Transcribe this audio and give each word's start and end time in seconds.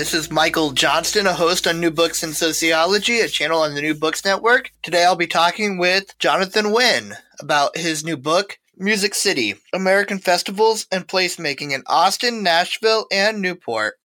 This 0.00 0.14
is 0.14 0.30
Michael 0.30 0.70
Johnston, 0.70 1.26
a 1.26 1.34
host 1.34 1.66
on 1.66 1.78
New 1.78 1.90
Books 1.90 2.22
in 2.22 2.32
Sociology, 2.32 3.20
a 3.20 3.28
channel 3.28 3.60
on 3.60 3.74
the 3.74 3.82
New 3.82 3.94
Books 3.94 4.24
Network. 4.24 4.72
Today 4.82 5.04
I'll 5.04 5.14
be 5.14 5.26
talking 5.26 5.76
with 5.76 6.18
Jonathan 6.18 6.72
Wynn 6.72 7.12
about 7.38 7.76
his 7.76 8.02
new 8.02 8.16
book, 8.16 8.58
Music 8.78 9.14
City 9.14 9.56
American 9.74 10.18
Festivals 10.18 10.86
and 10.90 11.06
Placemaking 11.06 11.72
in 11.72 11.82
Austin, 11.86 12.42
Nashville, 12.42 13.08
and 13.12 13.42
Newport. 13.42 13.96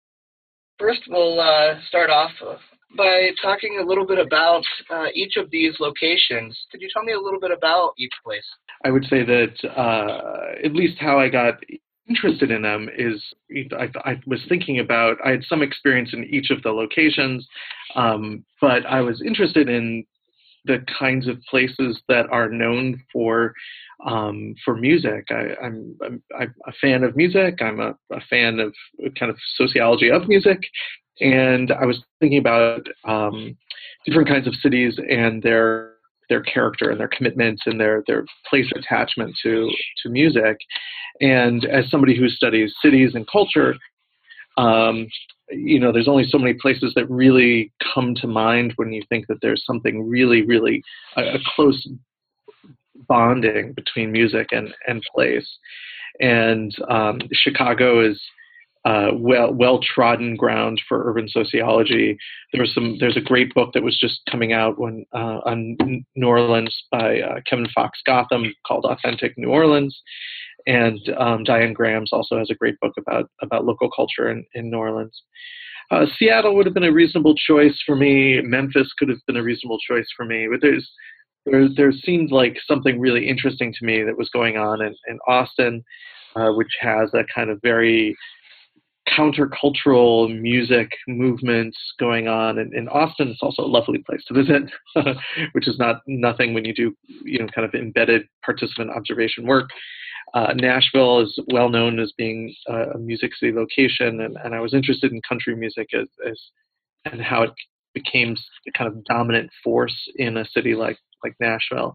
First, 0.78 1.00
we'll 1.08 1.40
uh, 1.40 1.80
start 1.88 2.10
off 2.10 2.32
by 2.94 3.30
talking 3.42 3.78
a 3.82 3.86
little 3.86 4.06
bit 4.06 4.18
about 4.18 4.64
uh, 4.90 5.06
each 5.14 5.38
of 5.38 5.50
these 5.50 5.80
locations. 5.80 6.58
Could 6.70 6.82
you 6.82 6.90
tell 6.92 7.04
me 7.04 7.14
a 7.14 7.20
little 7.20 7.40
bit 7.40 7.52
about 7.52 7.92
each 7.96 8.12
place? 8.22 8.44
I 8.84 8.90
would 8.90 9.06
say 9.08 9.24
that 9.24 9.54
uh, 9.74 10.62
at 10.62 10.74
least 10.74 10.98
how 10.98 11.18
I 11.18 11.30
got 11.30 11.54
interested 12.08 12.50
in 12.50 12.62
them 12.62 12.88
is 12.96 13.22
I, 13.72 13.88
I, 14.04 14.20
was 14.26 14.40
thinking 14.48 14.78
about 14.78 15.16
I 15.24 15.30
had 15.30 15.44
some 15.44 15.62
experience 15.62 16.10
in 16.12 16.24
each 16.24 16.50
of 16.50 16.62
the 16.62 16.70
locations, 16.70 17.46
um, 17.94 18.44
but 18.60 18.86
I 18.86 19.00
was 19.00 19.22
interested 19.22 19.68
in 19.68 20.04
the 20.64 20.84
kinds 20.98 21.28
of 21.28 21.40
places 21.48 22.00
that 22.08 22.26
are 22.30 22.48
known 22.48 23.02
for 23.12 23.54
um, 24.04 24.54
for 24.64 24.76
music. 24.76 25.26
I, 25.30 25.54
am 25.64 25.96
a 26.38 26.72
fan 26.80 27.02
of 27.02 27.16
music. 27.16 27.60
I'm 27.60 27.80
a, 27.80 27.94
a, 28.12 28.20
fan 28.28 28.60
of 28.60 28.74
kind 29.18 29.30
of 29.30 29.38
sociology 29.56 30.10
of 30.10 30.28
music, 30.28 30.60
and 31.20 31.72
I 31.72 31.86
was 31.86 32.02
thinking 32.20 32.38
about 32.38 32.86
um, 33.04 33.56
different 34.04 34.28
kinds 34.28 34.46
of 34.46 34.54
cities 34.56 34.98
and 34.98 35.42
their 35.42 35.95
their 36.28 36.42
character 36.42 36.90
and 36.90 36.98
their 36.98 37.08
commitment 37.08 37.60
and 37.66 37.80
their 37.80 38.02
their 38.06 38.24
place 38.48 38.70
attachment 38.74 39.34
to 39.42 39.70
to 40.02 40.08
music. 40.08 40.58
And 41.20 41.64
as 41.64 41.90
somebody 41.90 42.16
who 42.16 42.28
studies 42.28 42.74
cities 42.82 43.14
and 43.14 43.26
culture, 43.30 43.74
um, 44.58 45.06
you 45.50 45.78
know, 45.78 45.92
there's 45.92 46.08
only 46.08 46.26
so 46.28 46.38
many 46.38 46.54
places 46.54 46.92
that 46.96 47.10
really 47.10 47.72
come 47.94 48.14
to 48.16 48.26
mind 48.26 48.72
when 48.76 48.92
you 48.92 49.02
think 49.08 49.26
that 49.28 49.38
there's 49.42 49.64
something 49.64 50.08
really, 50.08 50.42
really 50.42 50.82
a, 51.16 51.22
a 51.22 51.38
close 51.54 51.86
bonding 53.08 53.72
between 53.74 54.12
music 54.12 54.48
and 54.52 54.74
and 54.88 55.02
place. 55.14 55.46
And 56.20 56.74
um, 56.88 57.20
Chicago 57.32 58.08
is 58.08 58.20
uh, 58.86 59.10
well 59.14 59.52
well 59.52 59.80
trodden 59.80 60.36
ground 60.36 60.80
for 60.88 61.10
urban 61.10 61.28
sociology. 61.28 62.16
There 62.52 62.62
was 62.62 62.72
some. 62.72 62.96
There's 63.00 63.16
a 63.16 63.20
great 63.20 63.52
book 63.52 63.72
that 63.74 63.82
was 63.82 63.98
just 63.98 64.20
coming 64.30 64.52
out 64.52 64.78
when 64.78 65.04
uh, 65.12 65.40
on 65.44 65.76
New 66.14 66.26
Orleans 66.26 66.74
by 66.92 67.20
uh, 67.20 67.40
Kevin 67.50 67.66
Fox 67.74 67.98
Gotham 68.06 68.54
called 68.64 68.84
Authentic 68.84 69.36
New 69.36 69.48
Orleans, 69.48 70.00
and 70.68 71.00
um, 71.18 71.42
Diane 71.42 71.72
Grams 71.72 72.12
also 72.12 72.38
has 72.38 72.48
a 72.48 72.54
great 72.54 72.78
book 72.80 72.92
about 72.96 73.28
about 73.42 73.64
local 73.64 73.90
culture 73.90 74.30
in, 74.30 74.44
in 74.54 74.70
New 74.70 74.78
Orleans. 74.78 75.20
Uh, 75.90 76.06
Seattle 76.16 76.54
would 76.54 76.66
have 76.66 76.74
been 76.74 76.84
a 76.84 76.92
reasonable 76.92 77.34
choice 77.34 77.80
for 77.84 77.96
me. 77.96 78.40
Memphis 78.40 78.92
could 78.96 79.08
have 79.08 79.18
been 79.26 79.36
a 79.36 79.42
reasonable 79.42 79.78
choice 79.78 80.06
for 80.16 80.24
me, 80.24 80.46
but 80.48 80.60
there's 80.62 80.88
there 81.44 81.68
there 81.76 81.92
seemed 81.92 82.30
like 82.30 82.56
something 82.64 83.00
really 83.00 83.28
interesting 83.28 83.72
to 83.72 83.84
me 83.84 84.04
that 84.04 84.16
was 84.16 84.30
going 84.30 84.56
on 84.56 84.80
in, 84.80 84.94
in 85.08 85.18
Austin, 85.26 85.82
uh, 86.36 86.50
which 86.50 86.72
has 86.80 87.10
a 87.14 87.24
kind 87.34 87.50
of 87.50 87.58
very 87.62 88.16
countercultural 89.08 90.40
music 90.40 90.90
movements 91.06 91.76
going 91.98 92.28
on 92.28 92.58
and 92.58 92.74
in 92.74 92.88
Austin 92.88 93.28
it's 93.28 93.42
also 93.42 93.62
a 93.62 93.66
lovely 93.66 93.98
place 93.98 94.22
to 94.26 94.34
visit 94.34 94.62
which 95.52 95.68
is 95.68 95.78
not 95.78 96.02
nothing 96.06 96.54
when 96.54 96.64
you 96.64 96.74
do 96.74 96.94
you 97.24 97.38
know 97.38 97.46
kind 97.54 97.66
of 97.66 97.74
embedded 97.74 98.22
participant 98.44 98.90
observation 98.90 99.46
work 99.46 99.70
uh, 100.34 100.52
Nashville 100.54 101.20
is 101.20 101.38
well 101.52 101.68
known 101.68 102.00
as 102.00 102.12
being 102.18 102.52
a 102.68 102.98
music 102.98 103.34
city 103.36 103.52
location 103.52 104.20
and, 104.20 104.36
and 104.42 104.54
I 104.54 104.60
was 104.60 104.74
interested 104.74 105.12
in 105.12 105.20
country 105.26 105.54
music 105.54 105.88
as, 105.94 106.08
as 106.28 106.40
and 107.04 107.22
how 107.22 107.42
it 107.42 107.52
became 107.94 108.36
the 108.64 108.72
kind 108.72 108.88
of 108.88 109.02
dominant 109.04 109.50
force 109.64 109.96
in 110.16 110.36
a 110.36 110.44
city 110.44 110.74
like 110.74 110.98
like 111.24 111.34
Nashville. 111.40 111.94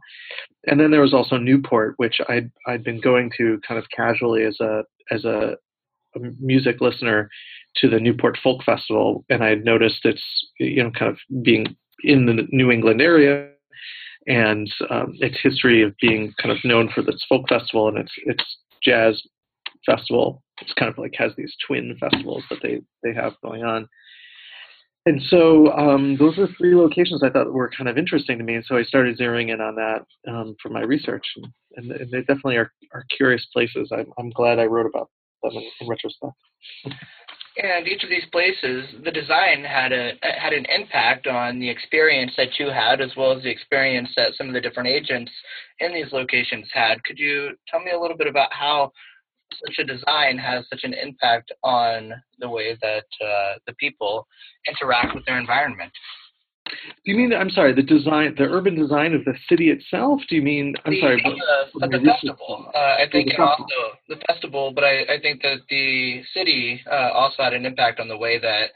And 0.65 0.79
then 0.79 0.91
there 0.91 1.01
was 1.01 1.13
also 1.13 1.37
Newport, 1.37 1.93
which 1.97 2.17
I'd 2.27 2.51
I'd 2.67 2.83
been 2.83 2.99
going 2.99 3.31
to 3.37 3.59
kind 3.67 3.77
of 3.77 3.85
casually 3.95 4.43
as 4.43 4.59
a 4.59 4.83
as 5.11 5.25
a 5.25 5.57
music 6.39 6.81
listener 6.81 7.29
to 7.77 7.89
the 7.89 7.99
Newport 7.99 8.37
Folk 8.43 8.63
Festival, 8.63 9.25
and 9.29 9.43
I 9.43 9.49
had 9.49 9.63
noticed 9.63 10.05
it's 10.05 10.23
you 10.59 10.83
know 10.83 10.91
kind 10.91 11.11
of 11.11 11.17
being 11.43 11.75
in 12.03 12.25
the 12.25 12.47
New 12.51 12.71
England 12.71 13.01
area 13.01 13.49
and 14.27 14.71
um, 14.89 15.15
its 15.19 15.37
history 15.41 15.81
of 15.81 15.95
being 15.99 16.33
kind 16.41 16.55
of 16.55 16.63
known 16.63 16.89
for 16.93 17.01
this 17.01 17.23
folk 17.27 17.47
festival 17.49 17.87
and 17.87 17.97
its 17.97 18.11
its 18.25 18.43
jazz 18.83 19.21
festival. 19.85 20.43
It's 20.61 20.73
kind 20.73 20.91
of 20.91 20.97
like 20.97 21.13
has 21.17 21.31
these 21.37 21.55
twin 21.65 21.97
festivals 21.99 22.43
that 22.49 22.59
they 22.61 22.81
they 23.03 23.13
have 23.13 23.33
going 23.43 23.63
on. 23.63 23.87
And 25.07 25.19
so 25.29 25.71
um, 25.71 26.15
those 26.19 26.37
are 26.37 26.47
three 26.59 26.75
locations 26.75 27.23
I 27.23 27.31
thought 27.31 27.51
were 27.51 27.71
kind 27.75 27.89
of 27.89 27.97
interesting 27.97 28.37
to 28.37 28.43
me, 28.43 28.55
and 28.55 28.65
so 28.65 28.77
I 28.77 28.83
started 28.83 29.17
zeroing 29.17 29.51
in 29.51 29.59
on 29.59 29.73
that 29.75 30.05
um, 30.31 30.55
for 30.61 30.69
my 30.69 30.81
research, 30.81 31.25
and, 31.37 31.47
and, 31.75 31.91
and, 31.91 32.11
they 32.11 32.19
definitely 32.19 32.57
are, 32.57 32.71
are 32.93 33.03
curious 33.17 33.43
places. 33.51 33.89
I'm, 33.91 34.13
I'm 34.19 34.29
glad 34.29 34.59
I 34.59 34.65
wrote 34.65 34.85
about 34.85 35.09
them 35.41 35.51
in, 35.53 35.63
in 35.81 35.87
retrospect. 35.87 36.33
And 37.57 37.87
each 37.87 38.03
of 38.03 38.09
these 38.09 38.25
places, 38.31 38.85
the 39.03 39.11
design 39.11 39.63
had 39.63 39.91
a 39.91 40.13
had 40.21 40.53
an 40.53 40.65
impact 40.73 41.27
on 41.27 41.59
the 41.59 41.69
experience 41.69 42.31
that 42.37 42.57
you 42.57 42.67
had, 42.67 43.01
as 43.01 43.11
well 43.17 43.35
as 43.35 43.43
the 43.43 43.49
experience 43.49 44.09
that 44.15 44.33
some 44.37 44.47
of 44.47 44.53
the 44.53 44.61
different 44.61 44.87
agents 44.87 45.31
in 45.79 45.93
these 45.93 46.13
locations 46.13 46.67
had. 46.73 47.03
Could 47.03 47.19
you 47.19 47.49
tell 47.67 47.81
me 47.81 47.91
a 47.91 47.99
little 47.99 48.15
bit 48.15 48.27
about 48.27 48.53
how 48.53 48.91
such 49.65 49.79
a 49.79 49.83
design 49.83 50.37
has 50.37 50.65
such 50.69 50.83
an 50.83 50.93
impact 50.93 51.51
on 51.61 52.13
the 52.39 52.49
way 52.49 52.77
that 52.81 53.05
uh, 53.21 53.53
the 53.67 53.73
people 53.73 54.25
interact 54.67 55.13
with 55.13 55.25
their 55.25 55.37
environment? 55.37 55.91
Do 57.03 57.11
you 57.11 57.17
mean 57.17 57.33
I'm 57.33 57.49
sorry, 57.49 57.73
the 57.73 57.81
design, 57.83 58.35
the 58.37 58.43
urban 58.43 58.75
design 58.75 59.13
of 59.13 59.25
the 59.25 59.33
city 59.49 59.71
itself? 59.71 60.21
Do 60.29 60.35
you 60.35 60.41
mean 60.41 60.75
I'm 60.85 60.93
the, 60.93 60.99
sorry, 60.99 61.23
uh, 61.25 61.87
the 61.87 61.99
festival? 61.99 62.71
Uh, 62.73 62.77
I 62.77 63.05
think 63.11 63.29
the 63.29 63.41
also 63.41 63.65
the 64.07 64.17
festival, 64.27 64.71
but 64.73 64.83
I, 64.83 65.01
I 65.15 65.19
think 65.21 65.41
that 65.41 65.61
the 65.69 66.21
city 66.33 66.81
uh, 66.89 67.11
also 67.13 67.43
had 67.43 67.53
an 67.53 67.65
impact 67.65 67.99
on 67.99 68.07
the 68.07 68.17
way 68.17 68.39
that 68.39 68.69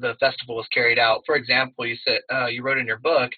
the 0.00 0.14
festival 0.18 0.56
was 0.56 0.66
carried 0.72 0.98
out. 0.98 1.22
For 1.26 1.36
example, 1.36 1.86
you 1.86 1.96
said 2.06 2.20
uh, 2.32 2.46
you 2.46 2.62
wrote 2.62 2.78
in 2.78 2.86
your 2.86 2.98
book 2.98 3.30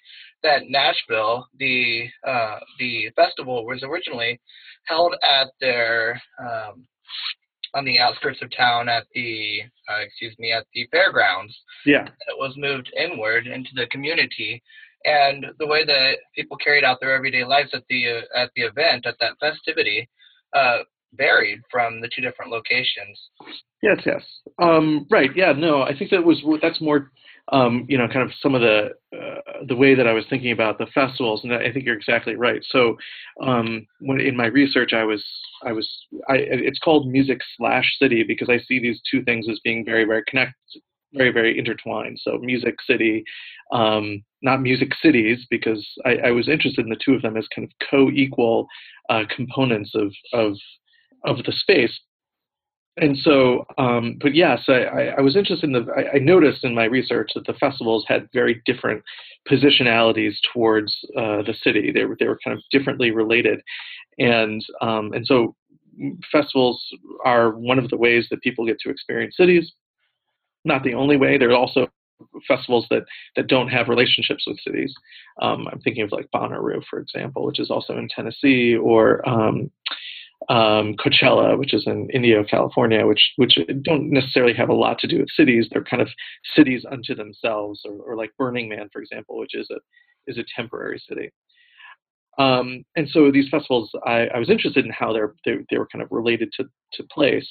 that 0.43 0.63
Nashville, 0.69 1.47
the 1.59 2.05
uh, 2.25 2.59
the 2.79 3.09
festival 3.15 3.65
was 3.65 3.83
originally 3.83 4.39
held 4.85 5.15
at 5.21 5.47
their 5.59 6.21
um, 6.39 6.85
on 7.73 7.85
the 7.85 7.99
outskirts 7.99 8.41
of 8.41 8.49
town 8.55 8.89
at 8.89 9.05
the 9.13 9.61
uh, 9.89 10.01
excuse 10.01 10.35
me 10.39 10.51
at 10.51 10.65
the 10.73 10.87
fairgrounds. 10.91 11.55
Yeah. 11.85 12.05
It 12.05 12.37
was 12.37 12.53
moved 12.57 12.91
inward 12.97 13.47
into 13.47 13.69
the 13.75 13.87
community, 13.87 14.61
and 15.05 15.45
the 15.59 15.67
way 15.67 15.85
that 15.85 16.17
people 16.35 16.57
carried 16.57 16.83
out 16.83 16.99
their 16.99 17.15
everyday 17.15 17.43
lives 17.43 17.69
at 17.73 17.83
the 17.89 18.07
uh, 18.07 18.39
at 18.39 18.51
the 18.55 18.63
event 18.63 19.05
at 19.05 19.15
that 19.19 19.39
festivity 19.39 20.09
uh, 20.53 20.79
varied 21.13 21.59
from 21.71 22.01
the 22.01 22.09
two 22.15 22.21
different 22.21 22.51
locations. 22.51 23.19
Yes. 23.81 23.99
Yes. 24.05 24.21
Um, 24.61 25.07
right. 25.09 25.29
Yeah. 25.35 25.53
No. 25.53 25.81
I 25.81 25.97
think 25.97 26.11
that 26.11 26.23
was 26.23 26.41
that's 26.61 26.81
more 26.81 27.11
um, 27.51 27.85
you 27.89 27.97
know, 27.97 28.07
kind 28.07 28.21
of 28.21 28.31
some 28.41 28.55
of 28.55 28.61
the 28.61 28.89
uh, 29.15 29.63
the 29.67 29.75
way 29.75 29.95
that 29.95 30.07
I 30.07 30.13
was 30.13 30.25
thinking 30.29 30.51
about 30.51 30.77
the 30.77 30.85
festivals, 30.87 31.43
and 31.43 31.53
I 31.53 31.71
think 31.71 31.85
you're 31.85 31.97
exactly 31.97 32.35
right. 32.35 32.63
So, 32.69 32.97
um, 33.41 33.87
when 34.01 34.19
in 34.19 34.35
my 34.35 34.47
research, 34.47 34.93
I 34.93 35.03
was 35.03 35.23
I 35.63 35.71
was 35.71 35.89
I, 36.29 36.35
it's 36.37 36.79
called 36.79 37.07
music 37.07 37.39
slash 37.57 37.85
city 37.99 38.23
because 38.23 38.49
I 38.49 38.59
see 38.59 38.79
these 38.79 39.01
two 39.09 39.23
things 39.23 39.47
as 39.49 39.59
being 39.63 39.83
very 39.83 40.05
very 40.05 40.23
connected, 40.27 40.81
very 41.13 41.31
very 41.31 41.57
intertwined. 41.57 42.19
So, 42.21 42.37
music 42.37 42.75
city, 42.85 43.23
um, 43.71 44.23
not 44.41 44.61
music 44.61 44.89
cities, 45.01 45.45
because 45.49 45.87
I, 46.05 46.17
I, 46.25 46.31
was 46.31 46.47
interested 46.47 46.85
in 46.85 46.89
the 46.89 46.99
two 47.03 47.13
of 47.13 47.23
them 47.23 47.35
as 47.35 47.47
kind 47.53 47.67
of 47.67 47.89
co-equal 47.89 48.67
uh, 49.09 49.23
components 49.35 49.91
of 49.95 50.13
of 50.33 50.55
of 51.25 51.43
the 51.45 51.51
space 51.51 51.99
and 52.97 53.17
so, 53.17 53.65
um, 53.77 54.17
but 54.21 54.35
yes, 54.35 54.63
I, 54.67 55.13
I, 55.17 55.21
was 55.21 55.35
interested 55.35 55.65
in 55.65 55.73
the. 55.73 55.85
I, 55.95 56.15
I, 56.15 56.19
noticed 56.19 56.63
in 56.63 56.75
my 56.75 56.85
research 56.85 57.31
that 57.35 57.45
the 57.45 57.53
festivals 57.53 58.03
had 58.07 58.27
very 58.33 58.61
different 58.65 59.03
positionalities 59.49 60.33
towards 60.53 60.93
uh, 61.15 61.43
the 61.43 61.55
city. 61.63 61.91
They 61.93 62.05
were 62.05 62.17
they 62.19 62.27
were 62.27 62.39
kind 62.43 62.57
of 62.57 62.63
differently 62.71 63.11
related, 63.11 63.61
and 64.17 64.63
um, 64.81 65.13
and 65.13 65.25
so 65.25 65.55
festivals 66.31 66.81
are 67.25 67.51
one 67.51 67.79
of 67.79 67.89
the 67.89 67.97
ways 67.97 68.27
that 68.31 68.41
people 68.41 68.65
get 68.65 68.79
to 68.81 68.89
experience 68.89 69.37
cities. 69.37 69.71
Not 70.65 70.83
the 70.83 70.93
only 70.93 71.15
way. 71.15 71.37
There 71.37 71.51
are 71.51 71.57
also 71.57 71.87
festivals 72.47 72.85
that 72.89 73.03
that 73.35 73.47
don't 73.47 73.69
have 73.69 73.87
relationships 73.87 74.43
with 74.45 74.59
cities. 74.61 74.93
Um, 75.41 75.67
I'm 75.71 75.79
thinking 75.81 76.03
of 76.03 76.11
like 76.11 76.27
Bonnaroo, 76.33 76.81
for 76.89 76.99
example, 76.99 77.45
which 77.45 77.59
is 77.59 77.71
also 77.71 77.97
in 77.97 78.09
Tennessee, 78.09 78.75
or 78.75 79.27
um, 80.47 80.95
Coachella, 80.95 81.57
which 81.57 81.73
is 81.73 81.83
in 81.85 82.09
Indio, 82.11 82.43
California, 82.43 83.05
which 83.05 83.21
which 83.35 83.57
don't 83.83 84.09
necessarily 84.09 84.53
have 84.53 84.69
a 84.69 84.73
lot 84.73 84.97
to 84.99 85.07
do 85.07 85.19
with 85.19 85.29
cities. 85.35 85.67
They're 85.69 85.83
kind 85.83 86.01
of 86.01 86.07
cities 86.55 86.85
unto 86.89 87.13
themselves, 87.13 87.81
or, 87.85 88.13
or 88.13 88.15
like 88.15 88.31
Burning 88.37 88.69
Man, 88.69 88.89
for 88.93 89.01
example, 89.01 89.37
which 89.37 89.53
is 89.53 89.69
a 89.69 89.79
is 90.27 90.37
a 90.37 90.45
temporary 90.55 91.01
city. 91.07 91.31
Um, 92.37 92.85
and 92.95 93.07
so 93.09 93.31
these 93.31 93.49
festivals, 93.49 93.91
I, 94.05 94.27
I, 94.33 94.39
was 94.39 94.49
interested 94.49 94.85
in 94.85 94.91
how 94.91 95.11
they're, 95.11 95.33
they, 95.43 95.57
they 95.69 95.77
were 95.77 95.87
kind 95.91 96.01
of 96.01 96.07
related 96.09 96.53
to, 96.55 96.63
to 96.93 97.03
place. 97.11 97.45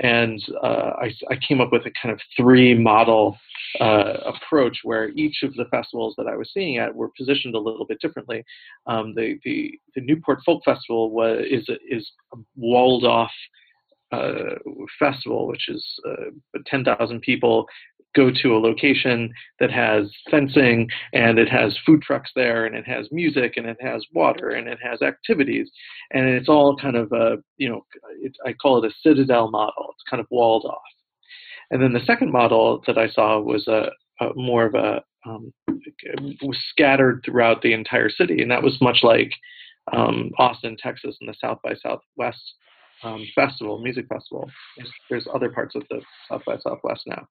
And 0.00 0.42
uh, 0.62 0.92
I, 1.00 1.12
I, 1.30 1.36
came 1.46 1.60
up 1.60 1.70
with 1.70 1.86
a 1.86 1.92
kind 2.02 2.12
of 2.12 2.20
three 2.36 2.74
model 2.74 3.38
uh, 3.80 4.14
approach 4.26 4.78
where 4.82 5.10
each 5.10 5.44
of 5.44 5.54
the 5.54 5.66
festivals 5.66 6.14
that 6.18 6.26
I 6.26 6.34
was 6.34 6.50
seeing 6.52 6.78
at 6.78 6.92
were 6.92 7.10
positioned 7.16 7.54
a 7.54 7.60
little 7.60 7.86
bit 7.86 8.00
differently. 8.00 8.44
Um, 8.86 9.14
the, 9.14 9.38
the, 9.44 9.78
the, 9.94 10.00
Newport 10.00 10.40
Folk 10.44 10.62
Festival 10.64 11.10
was, 11.10 11.44
is, 11.48 11.68
is 11.88 12.10
a 12.32 12.38
walled 12.56 13.04
off 13.04 13.30
uh, 14.10 14.56
festival, 14.98 15.46
which 15.46 15.68
is 15.68 15.84
uh, 16.08 16.58
10,000 16.66 17.20
people 17.20 17.66
go 18.14 18.30
to 18.30 18.56
a 18.56 18.58
location 18.58 19.32
that 19.60 19.70
has 19.70 20.10
fencing 20.30 20.88
and 21.12 21.38
it 21.38 21.48
has 21.48 21.76
food 21.84 22.02
trucks 22.02 22.30
there 22.34 22.66
and 22.66 22.74
it 22.74 22.86
has 22.86 23.08
music 23.10 23.54
and 23.56 23.66
it 23.66 23.76
has 23.80 24.04
water 24.12 24.50
and 24.50 24.68
it 24.68 24.78
has 24.82 25.02
activities 25.02 25.70
and 26.12 26.26
it's 26.26 26.48
all 26.48 26.76
kind 26.76 26.96
of 26.96 27.10
a 27.12 27.36
you 27.56 27.68
know 27.68 27.84
I 28.46 28.52
call 28.52 28.82
it 28.82 28.90
a 28.90 28.94
citadel 29.02 29.50
model. 29.50 29.90
It's 29.94 30.08
kind 30.08 30.20
of 30.20 30.26
walled 30.30 30.64
off. 30.64 30.82
And 31.70 31.82
then 31.82 31.92
the 31.92 32.04
second 32.04 32.30
model 32.30 32.82
that 32.86 32.98
I 32.98 33.08
saw 33.08 33.40
was 33.40 33.66
a, 33.68 33.88
a 34.20 34.34
more 34.34 34.66
of 34.66 34.74
a 34.74 35.02
um, 35.26 35.52
was 36.42 36.58
scattered 36.70 37.22
throughout 37.24 37.62
the 37.62 37.72
entire 37.72 38.10
city, 38.10 38.42
and 38.42 38.50
that 38.50 38.62
was 38.62 38.78
much 38.80 38.98
like 39.02 39.32
um, 39.92 40.30
Austin, 40.38 40.76
Texas, 40.78 41.16
and 41.20 41.28
the 41.28 41.34
South 41.40 41.58
by 41.64 41.74
Southwest 41.74 42.42
um, 43.02 43.26
festival, 43.34 43.78
music 43.78 44.06
festival. 44.08 44.50
There's, 44.76 44.92
there's, 45.10 45.28
other 45.34 45.50
parts 45.50 45.74
of 45.74 45.82
the 45.90 46.00
South 46.28 46.42
by 46.46 46.58
Southwest 46.58 47.02
now, 47.06 47.26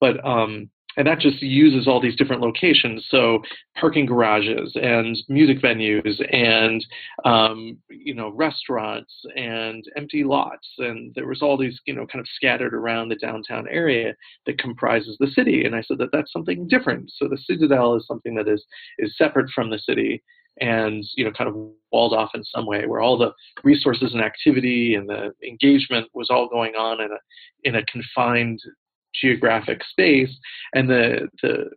but 0.00 0.24
um, 0.24 0.70
and 0.98 1.06
that 1.06 1.20
just 1.20 1.42
uses 1.42 1.86
all 1.86 2.00
these 2.00 2.16
different 2.16 2.42
locations 2.42 3.06
so 3.10 3.40
parking 3.78 4.06
garages 4.06 4.72
and 4.76 5.16
music 5.28 5.60
venues 5.62 6.20
and 6.32 6.84
um, 7.24 7.76
you 7.90 8.14
know 8.14 8.30
restaurants 8.30 9.12
and 9.36 9.84
empty 9.96 10.24
lots 10.24 10.66
and 10.78 11.12
there 11.14 11.26
was 11.26 11.42
all 11.42 11.56
these 11.56 11.78
you 11.86 11.94
know 11.94 12.06
kind 12.06 12.20
of 12.20 12.26
scattered 12.34 12.74
around 12.74 13.08
the 13.08 13.16
downtown 13.16 13.66
area 13.70 14.14
that 14.46 14.58
comprises 14.58 15.16
the 15.20 15.28
city 15.28 15.64
and 15.64 15.74
i 15.74 15.82
said 15.82 15.98
that 15.98 16.10
that's 16.12 16.32
something 16.32 16.66
different. 16.68 17.10
So 17.16 17.28
the 17.28 17.38
citadel 17.38 17.94
is 17.94 18.06
something 18.06 18.34
that 18.36 18.48
is 18.48 18.64
is 18.98 19.16
separate 19.16 19.50
from 19.54 19.70
the 19.70 19.78
city 19.78 20.22
and 20.60 21.04
you 21.16 21.24
know 21.24 21.30
kind 21.32 21.48
of 21.48 21.56
walled 21.92 22.14
off 22.14 22.30
in 22.34 22.42
some 22.44 22.66
way 22.66 22.86
where 22.86 23.00
all 23.00 23.18
the 23.18 23.32
resources 23.62 24.12
and 24.12 24.22
activity 24.22 24.94
and 24.94 25.08
the 25.08 25.32
engagement 25.46 26.08
was 26.14 26.28
all 26.30 26.48
going 26.48 26.74
on 26.74 27.00
in 27.00 27.10
a 27.12 27.18
in 27.64 27.74
a 27.76 27.84
confined 27.84 28.60
geographic 29.20 29.82
space, 29.90 30.30
and 30.74 30.88
the 30.88 31.28
the 31.42 31.70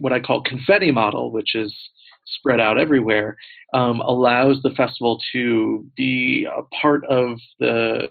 what 0.00 0.12
I 0.12 0.20
call 0.20 0.42
confetti 0.42 0.90
model, 0.90 1.32
which 1.32 1.54
is 1.54 1.74
spread 2.26 2.60
out 2.60 2.78
everywhere, 2.78 3.36
um, 3.74 4.00
allows 4.00 4.62
the 4.62 4.70
festival 4.70 5.20
to 5.32 5.84
be 5.96 6.46
a 6.46 6.62
part 6.80 7.04
of 7.06 7.38
the 7.58 8.10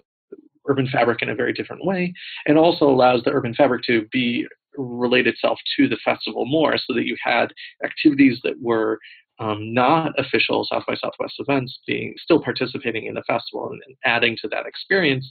urban 0.68 0.86
fabric 0.92 1.22
in 1.22 1.30
a 1.30 1.34
very 1.34 1.52
different 1.52 1.84
way, 1.84 2.12
and 2.46 2.58
also 2.58 2.84
allows 2.84 3.22
the 3.22 3.32
urban 3.32 3.54
fabric 3.54 3.82
to 3.84 4.06
be 4.12 4.46
relate 4.76 5.26
itself 5.26 5.58
to 5.76 5.88
the 5.88 5.98
festival 6.04 6.46
more, 6.46 6.76
so 6.78 6.94
that 6.94 7.04
you 7.04 7.16
had 7.22 7.52
activities 7.84 8.40
that 8.42 8.54
were 8.60 8.98
um, 9.38 9.74
not 9.74 10.12
official 10.18 10.66
South 10.70 10.84
by 10.86 10.94
Southwest 10.94 11.34
events 11.38 11.80
being 11.86 12.14
still 12.22 12.40
participating 12.40 13.06
in 13.06 13.14
the 13.14 13.24
festival 13.26 13.70
and, 13.70 13.80
and 13.86 13.96
adding 14.04 14.36
to 14.40 14.48
that 14.48 14.66
experience. 14.66 15.30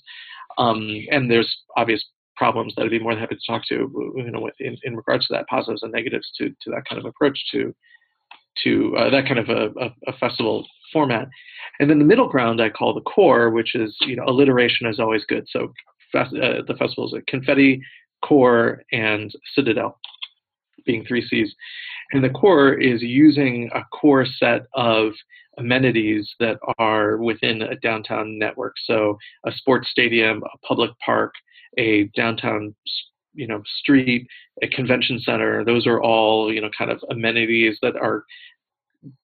Um, 0.58 1.06
and 1.12 1.32
there's 1.32 1.56
obvious 1.78 2.04
problems 2.36 2.74
that 2.76 2.84
I'd 2.84 2.92
be 2.92 3.00
more 3.00 3.14
than 3.14 3.22
happy 3.22 3.36
to 3.36 3.52
talk 3.52 3.64
to, 3.70 4.14
you 4.16 4.32
know, 4.32 4.50
in, 4.60 4.78
in 4.84 4.96
regards 4.96 5.28
to 5.28 5.34
that, 5.34 5.48
positives 5.48 5.84
and 5.84 5.92
negatives 5.92 6.30
to, 6.38 6.50
to 6.50 6.72
that 6.72 6.84
kind 6.90 7.00
of 7.00 7.06
approach 7.06 7.40
to 7.52 7.74
to 8.64 8.96
uh, 8.98 9.10
that 9.10 9.26
kind 9.26 9.40
of 9.40 9.50
a, 9.50 9.70
a, 9.80 9.96
a, 10.08 10.18
festival 10.20 10.68
format. 10.92 11.30
And 11.80 11.90
then 11.90 12.00
the 12.00 12.06
middle 12.06 12.28
ground 12.28 12.62
I 12.62 12.70
call 12.70 12.94
the 12.94 13.02
core, 13.02 13.50
which 13.50 13.76
is 13.76 13.96
you 14.02 14.16
know 14.16 14.26
alliteration 14.28 14.88
is 14.88 15.00
always 15.00 15.24
good. 15.26 15.46
So 15.50 15.74
fest, 16.12 16.36
uh, 16.36 16.64
the 16.68 16.76
festival 16.78 17.08
is 17.08 17.14
a 17.14 17.22
confetti, 17.32 17.82
core, 18.24 18.84
and 18.92 19.32
citadel, 19.56 19.98
being 20.86 21.06
three 21.06 21.26
C's. 21.26 21.54
And 22.12 22.24
the 22.24 22.30
core 22.30 22.74
is 22.74 23.02
using 23.02 23.70
a 23.74 23.84
core 23.86 24.26
set 24.26 24.64
of 24.74 25.14
amenities 25.58 26.30
that 26.40 26.58
are 26.78 27.18
within 27.18 27.62
a 27.62 27.76
downtown 27.76 28.38
network. 28.38 28.74
So 28.86 29.18
a 29.46 29.52
sports 29.52 29.90
stadium, 29.92 30.44
a 30.44 30.58
public 30.66 30.92
park, 31.06 31.34
a 31.78 32.06
downtown 32.16 32.76
you 33.34 33.48
know 33.48 33.62
street 33.80 34.28
a 34.62 34.68
convention 34.68 35.20
center 35.20 35.64
those 35.64 35.88
are 35.88 36.02
all 36.02 36.54
you 36.54 36.60
know 36.62 36.70
kind 36.78 36.92
of 36.92 37.02
amenities 37.10 37.78
that 37.82 37.96
are 37.96 38.26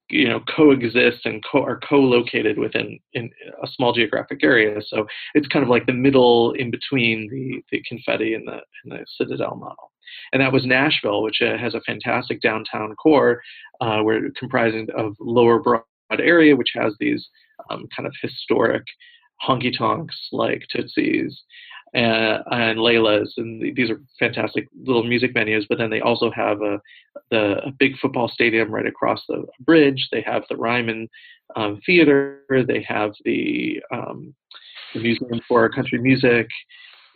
you 0.09 0.27
know 0.27 0.39
coexist 0.55 1.25
and 1.25 1.43
co- 1.49 1.63
are 1.63 1.79
co-located 1.87 2.57
within 2.57 2.97
in 3.13 3.29
a 3.63 3.67
small 3.75 3.93
geographic 3.93 4.43
area 4.43 4.79
so 4.87 5.05
it's 5.33 5.47
kind 5.47 5.63
of 5.63 5.69
like 5.69 5.85
the 5.85 5.93
middle 5.93 6.53
in 6.53 6.71
between 6.71 7.27
the 7.29 7.61
the 7.71 7.83
confetti 7.87 8.33
and 8.33 8.47
the 8.47 8.59
and 8.83 8.93
the 8.93 9.05
citadel 9.17 9.55
model 9.55 9.91
and 10.31 10.41
that 10.41 10.53
was 10.53 10.65
nashville 10.65 11.21
which 11.21 11.41
uh, 11.41 11.57
has 11.57 11.75
a 11.75 11.81
fantastic 11.81 12.41
downtown 12.41 12.95
core 12.95 13.41
uh, 13.81 13.99
where 13.99 14.29
comprising 14.37 14.87
of 14.97 15.15
lower 15.19 15.59
area 16.11 16.55
which 16.55 16.71
has 16.73 16.93
these 16.99 17.27
um, 17.69 17.87
kind 17.95 18.07
of 18.07 18.13
historic 18.21 18.83
honky 19.47 19.75
tonks 19.77 20.15
like 20.31 20.63
tootsie's 20.71 21.43
and, 21.93 22.43
and 22.51 22.79
Layla's, 22.79 23.33
and 23.37 23.75
these 23.75 23.89
are 23.89 24.01
fantastic 24.19 24.67
little 24.83 25.03
music 25.03 25.33
venues. 25.33 25.63
But 25.67 25.77
then 25.77 25.89
they 25.89 26.01
also 26.01 26.31
have 26.31 26.61
a 26.61 26.79
the 27.31 27.59
a 27.65 27.71
big 27.71 27.97
football 27.97 28.27
stadium 28.27 28.71
right 28.71 28.85
across 28.85 29.21
the 29.27 29.45
bridge. 29.61 30.07
They 30.11 30.21
have 30.21 30.43
the 30.49 30.57
Ryman 30.57 31.07
um, 31.55 31.79
Theater. 31.85 32.41
They 32.67 32.85
have 32.87 33.11
the 33.25 33.81
um, 33.91 34.35
the 34.93 35.01
Museum 35.01 35.41
for 35.47 35.69
Country 35.69 35.99
Music, 35.99 36.47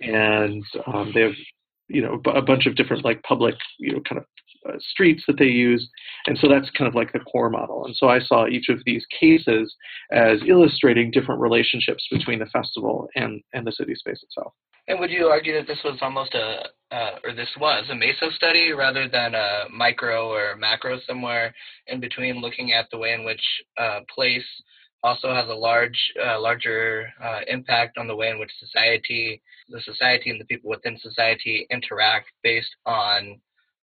and 0.02 0.64
um, 0.88 1.12
they 1.14 1.22
have 1.22 1.36
you 1.88 2.02
know 2.02 2.22
a 2.32 2.42
bunch 2.42 2.66
of 2.66 2.76
different 2.76 3.04
like 3.04 3.22
public 3.24 3.56
you 3.78 3.94
know 3.94 4.02
kind 4.08 4.20
of 4.20 4.26
uh, 4.68 4.74
streets 4.80 5.24
that 5.28 5.38
they 5.38 5.46
use. 5.46 5.90
And 6.28 6.38
so 6.38 6.48
that's 6.48 6.70
kind 6.72 6.88
of 6.88 6.96
like 6.96 7.14
the 7.14 7.20
core 7.20 7.50
model. 7.50 7.86
And 7.86 7.96
so 7.96 8.08
I 8.10 8.20
saw 8.20 8.48
each 8.48 8.70
of 8.70 8.80
these 8.86 9.06
cases 9.20 9.74
as 10.12 10.40
illustrating 10.48 11.12
different 11.12 11.42
relationships 11.42 12.06
between 12.12 12.40
the 12.40 12.46
festival 12.48 13.08
and, 13.16 13.42
and 13.54 13.66
the 13.66 13.72
city 13.72 13.96
space 13.96 14.22
itself. 14.24 14.54
And 14.88 15.00
would 15.00 15.12
you 15.12 15.28
argue 15.28 15.54
that 15.54 15.68
this 15.68 15.80
was 15.84 16.00
almost 16.02 16.34
a, 16.34 16.66
uh, 16.92 17.20
or 17.24 17.34
this 17.34 17.50
was 17.60 17.86
a 17.90 17.94
meso 17.94 18.34
study 18.34 18.72
rather 18.72 19.08
than 19.08 19.36
a 19.36 19.66
micro 19.72 20.28
or 20.28 20.56
macro 20.58 21.00
somewhere 21.08 21.54
in 21.88 22.00
between, 22.00 22.42
looking 22.42 22.74
at 22.74 22.88
the 22.92 22.98
way 22.98 23.14
in 23.14 23.24
which 23.24 23.42
uh, 23.78 24.00
place 24.14 24.46
also 25.04 25.34
has 25.34 25.48
a 25.50 25.54
large, 25.54 25.98
uh, 26.24 26.40
larger 26.40 27.08
uh, 27.24 27.40
impact 27.48 27.98
on 27.98 28.08
the 28.08 28.16
way 28.16 28.30
in 28.30 28.40
which 28.40 28.52
society, 28.60 29.42
the 29.70 29.82
society 29.82 30.30
and 30.30 30.40
the 30.40 30.46
people 30.46 30.70
within 30.70 30.98
society 31.00 31.66
interact 31.72 32.30
based 32.44 32.76
on 32.86 33.40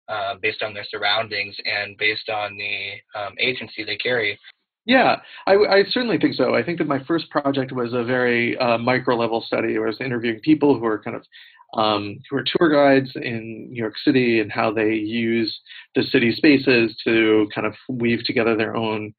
uh, 0.09 0.35
based 0.41 0.63
on 0.63 0.75
their 0.75 0.87
surroundings 0.89 1.57
and 1.65 1.97
based 1.99 2.29
on 2.29 2.57
the 2.57 3.19
um, 3.19 3.35
agency 3.39 3.85
they 3.85 3.97
carry. 3.97 4.39
Yeah, 4.85 5.17
I, 5.47 5.53
I, 5.53 5.83
certainly 5.91 6.17
think 6.17 6.35
so. 6.35 6.55
I 6.55 6.63
think 6.63 6.79
that 6.79 6.87
my 6.87 7.05
first 7.05 7.29
project 7.29 7.73
was 7.73 7.93
a 7.93 8.05
very 8.05 8.57
uh, 8.57 8.79
micro 8.79 9.17
level 9.17 9.45
study. 9.47 9.77
I 9.77 9.81
was 9.81 10.01
interviewing 10.01 10.41
people 10.41 10.79
who 10.79 10.87
are 10.87 10.99
kind 10.99 11.15
of 11.15 11.23
um, 11.75 12.19
who 12.31 12.39
are 12.39 12.45
tour 12.47 12.71
guides 12.73 13.11
in 13.15 13.69
New 13.71 13.77
York 13.77 13.93
City 14.03 14.41
and 14.41 14.51
how 14.51 14.73
they 14.73 14.95
use 14.95 15.55
the 15.95 16.05
city 16.05 16.33
spaces 16.33 16.97
to 17.05 17.47
kind 17.55 17.67
of 17.67 17.75
weave 17.91 18.25
together 18.25 18.57
their 18.57 18.75
own 18.75 19.13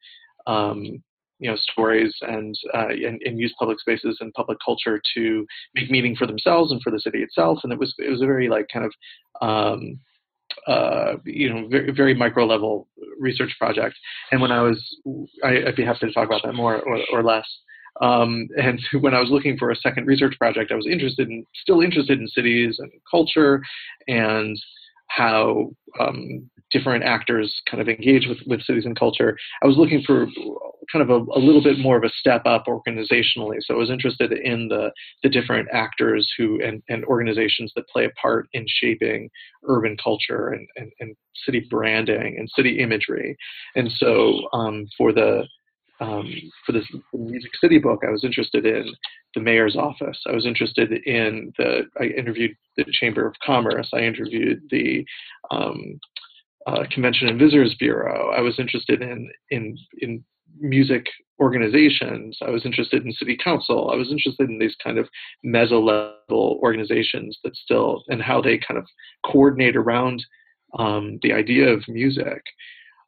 um, 0.48 1.03
you 1.38 1.50
know 1.50 1.55
stories 1.72 2.13
and, 2.22 2.55
uh, 2.74 2.88
and, 2.88 3.22
and 3.24 3.39
use 3.39 3.53
public 3.60 3.79
spaces 3.79 4.17
and 4.22 4.34
public 4.34 4.58
culture 4.65 5.00
to 5.13 5.46
make 5.75 5.91
meaning 5.91 6.15
for 6.15 6.25
themselves 6.25 6.72
and 6.72 6.81
for 6.81 6.91
the 6.91 7.00
city 7.00 7.19
itself. 7.19 7.60
And 7.63 7.72
it 7.72 7.77
was 7.77 7.93
it 8.00 8.10
was 8.10 8.24
a 8.24 8.25
very 8.25 8.50
like 8.50 8.67
kind 8.74 8.86
of 8.86 8.93
um, 9.48 10.00
uh, 10.68 11.13
you 11.25 11.50
know, 11.50 11.68
very, 11.68 11.91
very 11.91 12.13
micro 12.13 12.46
level 12.46 12.88
research 13.20 13.56
project. 13.60 13.96
And 14.32 14.41
when 14.41 14.51
I 14.51 14.62
was, 14.62 14.84
I, 15.44 15.63
would 15.65 15.75
be 15.75 15.86
happy 15.86 16.08
to 16.08 16.13
talk 16.13 16.27
about 16.27 16.41
that 16.44 16.53
more 16.53 16.77
or, 16.82 17.00
or 17.12 17.24
less. 17.24 17.48
Um, 18.01 18.48
and 18.58 18.79
when 19.01 19.13
I 19.13 19.20
was 19.20 19.29
looking 19.29 19.58
for 19.58 19.72
a 19.72 19.75
second 19.75 20.08
research 20.08 20.38
project, 20.38 20.72
I 20.72 20.75
was 20.75 20.88
interested 20.88 21.29
in, 21.29 21.46
still 21.62 21.82
interested 21.82 22.20
in 22.20 22.27
cities 22.27 22.77
and 22.79 22.91
culture 23.10 23.62
and 24.08 24.58
how 25.08 25.72
um, 26.00 26.50
different 26.72 27.03
actors 27.03 27.53
kind 27.70 27.82
of 27.82 27.89
engage 27.89 28.27
with, 28.27 28.38
with 28.46 28.62
cities 28.62 28.86
and 28.86 28.98
culture. 28.98 29.36
I 29.63 29.68
was 29.68 29.77
looking 29.77 30.03
for 30.06 30.27
kind 30.91 31.03
of 31.03 31.10
a, 31.10 31.31
a, 31.38 31.39
little 31.39 31.63
bit 31.63 31.79
more 31.79 31.98
of 31.98 32.03
a 32.03 32.10
step 32.19 32.43
up 32.46 32.65
organizationally. 32.65 33.58
So 33.62 33.74
I 33.74 33.77
was 33.77 33.89
interested 33.89 34.31
in 34.31 34.67
the 34.67 34.91
the 35.24 35.29
different 35.29 35.67
actors 35.72 36.29
who 36.38 36.63
and, 36.63 36.81
and 36.89 37.03
organizations 37.05 37.72
that 37.75 37.88
play 37.89 38.05
a 38.05 38.10
part 38.22 38.48
in 38.53 38.65
shaping 38.67 39.29
urban 39.67 39.98
culture 40.01 40.50
and, 40.50 40.67
and, 40.75 40.91
and 41.00 41.15
city 41.46 41.65
branding 41.69 42.36
and 42.38 42.50
city 42.55 42.79
imagery. 42.79 43.36
And 43.75 43.91
so 43.98 44.48
um, 44.53 44.88
for 44.98 45.12
the 45.12 45.46
um, 46.01 46.34
for 46.65 46.72
this 46.72 46.86
Music 47.13 47.51
City 47.60 47.77
book, 47.77 48.01
I 48.08 48.12
was 48.12 48.24
interested 48.24 48.65
in 48.65 48.93
the 49.36 49.41
mayor's 49.41 49.75
office. 49.75 50.17
I 50.27 50.34
was 50.34 50.46
interested 50.46 50.91
in 51.05 51.51
the. 51.58 51.81
I 52.00 52.05
interviewed 52.05 52.55
the 52.77 52.86
Chamber 52.91 53.27
of 53.27 53.36
Commerce. 53.46 53.89
I 53.93 54.00
interviewed 54.00 54.62
the 54.69 55.05
um, 55.51 56.00
uh, 56.67 56.84
Convention 56.91 57.27
and 57.27 57.39
Visitors 57.39 57.75
Bureau. 57.79 58.31
I 58.31 58.41
was 58.41 58.60
interested 58.60 59.01
in 59.01 59.29
in 59.51 59.77
in 60.00 60.24
music 60.60 61.06
organizations. 61.39 62.38
I 62.46 62.50
was 62.50 62.65
interested 62.65 63.06
in 63.06 63.12
city 63.13 63.38
council. 63.41 63.89
I 63.91 63.96
was 63.96 64.12
interested 64.12 64.50
in 64.50 64.60
these 64.60 64.75
kind 64.84 64.98
of 64.98 65.08
meso 65.46 65.82
level 65.82 66.60
organizations 66.62 67.38
that 67.44 67.56
still 67.56 68.03
and 68.10 68.22
how 68.22 68.41
they 68.41 68.58
kind 68.58 68.77
of 68.77 68.86
coordinate 69.25 69.75
around 69.75 70.24
um, 70.77 71.20
the 71.22 71.34
idea 71.34 71.70
of 71.70 71.84
music. 71.88 72.41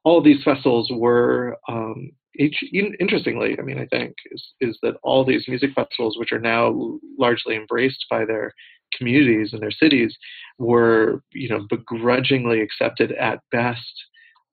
All 0.03 0.21
these 0.21 0.43
festivals 0.43 0.89
were 0.91 1.57
um, 1.67 2.11
each, 2.35 2.63
interestingly, 2.99 3.57
I 3.59 3.61
mean, 3.61 3.77
I 3.77 3.85
think 3.87 4.15
is 4.31 4.53
is 4.61 4.77
that 4.81 4.95
all 5.03 5.25
these 5.25 5.47
music 5.47 5.71
festivals, 5.75 6.17
which 6.17 6.31
are 6.31 6.39
now 6.39 6.99
largely 7.19 7.55
embraced 7.55 8.05
by 8.09 8.25
their 8.25 8.53
communities 8.97 9.51
and 9.53 9.61
their 9.61 9.71
cities, 9.71 10.15
were 10.57 11.21
you 11.33 11.49
know 11.49 11.65
begrudgingly 11.69 12.61
accepted 12.61 13.11
at 13.13 13.41
best 13.51 14.05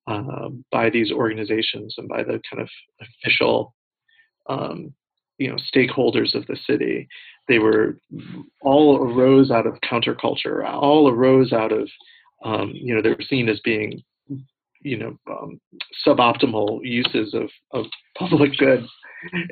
um, 0.08 0.64
by 0.72 0.90
these 0.90 1.12
organizations 1.12 1.94
and 1.98 2.08
by 2.08 2.22
the 2.22 2.40
kind 2.50 2.62
of 2.62 2.68
official 3.00 3.74
um, 4.48 4.92
you 5.38 5.48
know 5.48 5.56
stakeholders 5.74 6.34
of 6.34 6.46
the 6.46 6.56
city. 6.66 7.06
They 7.46 7.58
were 7.58 7.98
all 8.62 8.96
arose 8.96 9.50
out 9.50 9.66
of 9.66 9.78
counterculture, 9.80 10.68
all 10.68 11.08
arose 11.08 11.52
out 11.52 11.72
of 11.72 11.88
um, 12.44 12.72
you 12.74 12.94
know 12.94 13.02
they 13.02 13.10
were 13.10 13.22
seen 13.28 13.48
as 13.48 13.60
being 13.60 14.02
you 14.80 14.96
know 14.96 15.18
um, 15.30 15.60
suboptimal 16.06 16.80
uses 16.82 17.34
of, 17.34 17.50
of 17.72 17.86
public 18.18 18.56
goods 18.56 18.88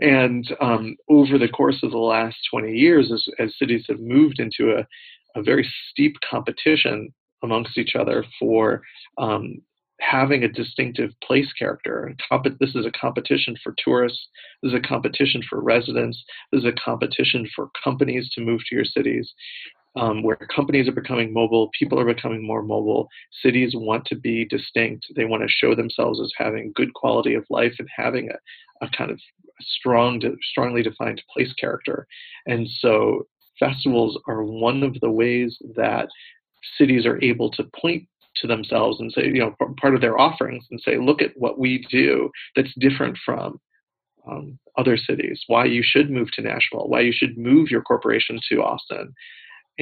and 0.01 0.55
um, 0.61 0.97
over 1.09 1.39
the 1.39 1.49
course 1.49 1.81
of 1.83 1.91
the 1.91 1.99
last 1.99 2.37
20 2.53 2.73
years 2.73 3.11
as, 3.13 3.25
as 3.41 3.59
cities 3.59 3.85
have 3.89 3.99
moved 3.99 4.39
into 4.39 4.77
a, 4.77 4.87
a 5.39 5.43
very 5.43 5.69
steep 5.91 6.15
competition 6.29 7.13
amongst 7.43 7.77
each 7.77 7.97
other 7.97 8.25
for 8.39 8.83
um, 9.19 9.61
having 10.00 10.45
a 10.45 10.49
distinctive 10.49 11.11
place 11.23 11.53
character. 11.59 12.15
This 12.61 12.75
is 12.75 12.87
a 12.87 12.91
competition 12.91 13.57
for 13.62 13.75
tourists. 13.83 14.29
This 14.62 14.73
is 14.73 14.79
a 14.79 14.88
competition 14.88 15.43
for 15.49 15.62
residents. 15.62 16.23
This 16.53 16.61
is 16.61 16.67
a 16.67 16.73
competition 16.73 17.49
for 17.55 17.71
companies 17.83 18.31
to 18.35 18.41
move 18.41 18.61
to 18.69 18.75
your 18.75 18.85
cities 18.85 19.33
um, 19.97 20.23
where 20.23 20.37
companies 20.55 20.88
are 20.88 20.93
becoming 20.93 21.33
mobile, 21.33 21.71
people 21.79 21.99
are 21.99 22.15
becoming 22.15 22.47
more 22.47 22.62
mobile, 22.62 23.09
cities 23.43 23.73
want 23.75 24.05
to 24.07 24.15
be 24.15 24.45
distinct. 24.45 25.07
They 25.17 25.25
want 25.25 25.43
to 25.43 25.49
show 25.49 25.75
themselves 25.75 26.21
as 26.21 26.33
having 26.37 26.73
good 26.75 26.93
quality 26.95 27.35
of 27.35 27.47
life 27.49 27.75
and 27.79 27.88
having 27.95 28.31
a, 28.31 28.85
a 28.85 28.91
kind 28.91 29.11
of 29.11 29.19
strong, 29.61 30.21
strongly 30.50 30.83
defined 30.83 31.23
place 31.33 31.53
character. 31.55 32.07
And 32.47 32.69
so 32.81 33.26
festivals 33.59 34.21
are 34.29 34.45
one 34.45 34.83
of 34.83 35.00
the 35.00 35.11
ways 35.11 35.57
that 35.76 36.09
cities 36.76 37.07
are 37.07 37.23
able 37.23 37.50
to 37.53 37.65
point 37.81 38.07
to 38.40 38.47
themselves 38.47 39.00
and 39.00 39.12
say, 39.12 39.26
you 39.26 39.40
know, 39.40 39.55
part 39.81 39.95
of 39.95 40.00
their 40.00 40.19
offerings 40.19 40.64
and 40.71 40.81
say, 40.81 40.99
look 40.99 41.23
at 41.23 41.33
what 41.37 41.59
we 41.59 41.87
do 41.90 42.31
that's 42.55 42.73
different 42.78 43.19
from 43.25 43.61
um, 44.28 44.59
other 44.76 44.97
cities, 44.97 45.43
why 45.47 45.64
you 45.64 45.83
should 45.85 46.11
move 46.11 46.31
to 46.33 46.43
Nashville, 46.43 46.88
why 46.88 47.00
you 47.00 47.12
should 47.12 47.38
move 47.38 47.71
your 47.71 47.83
corporation 47.83 48.38
to 48.50 48.62
Austin. 48.62 49.14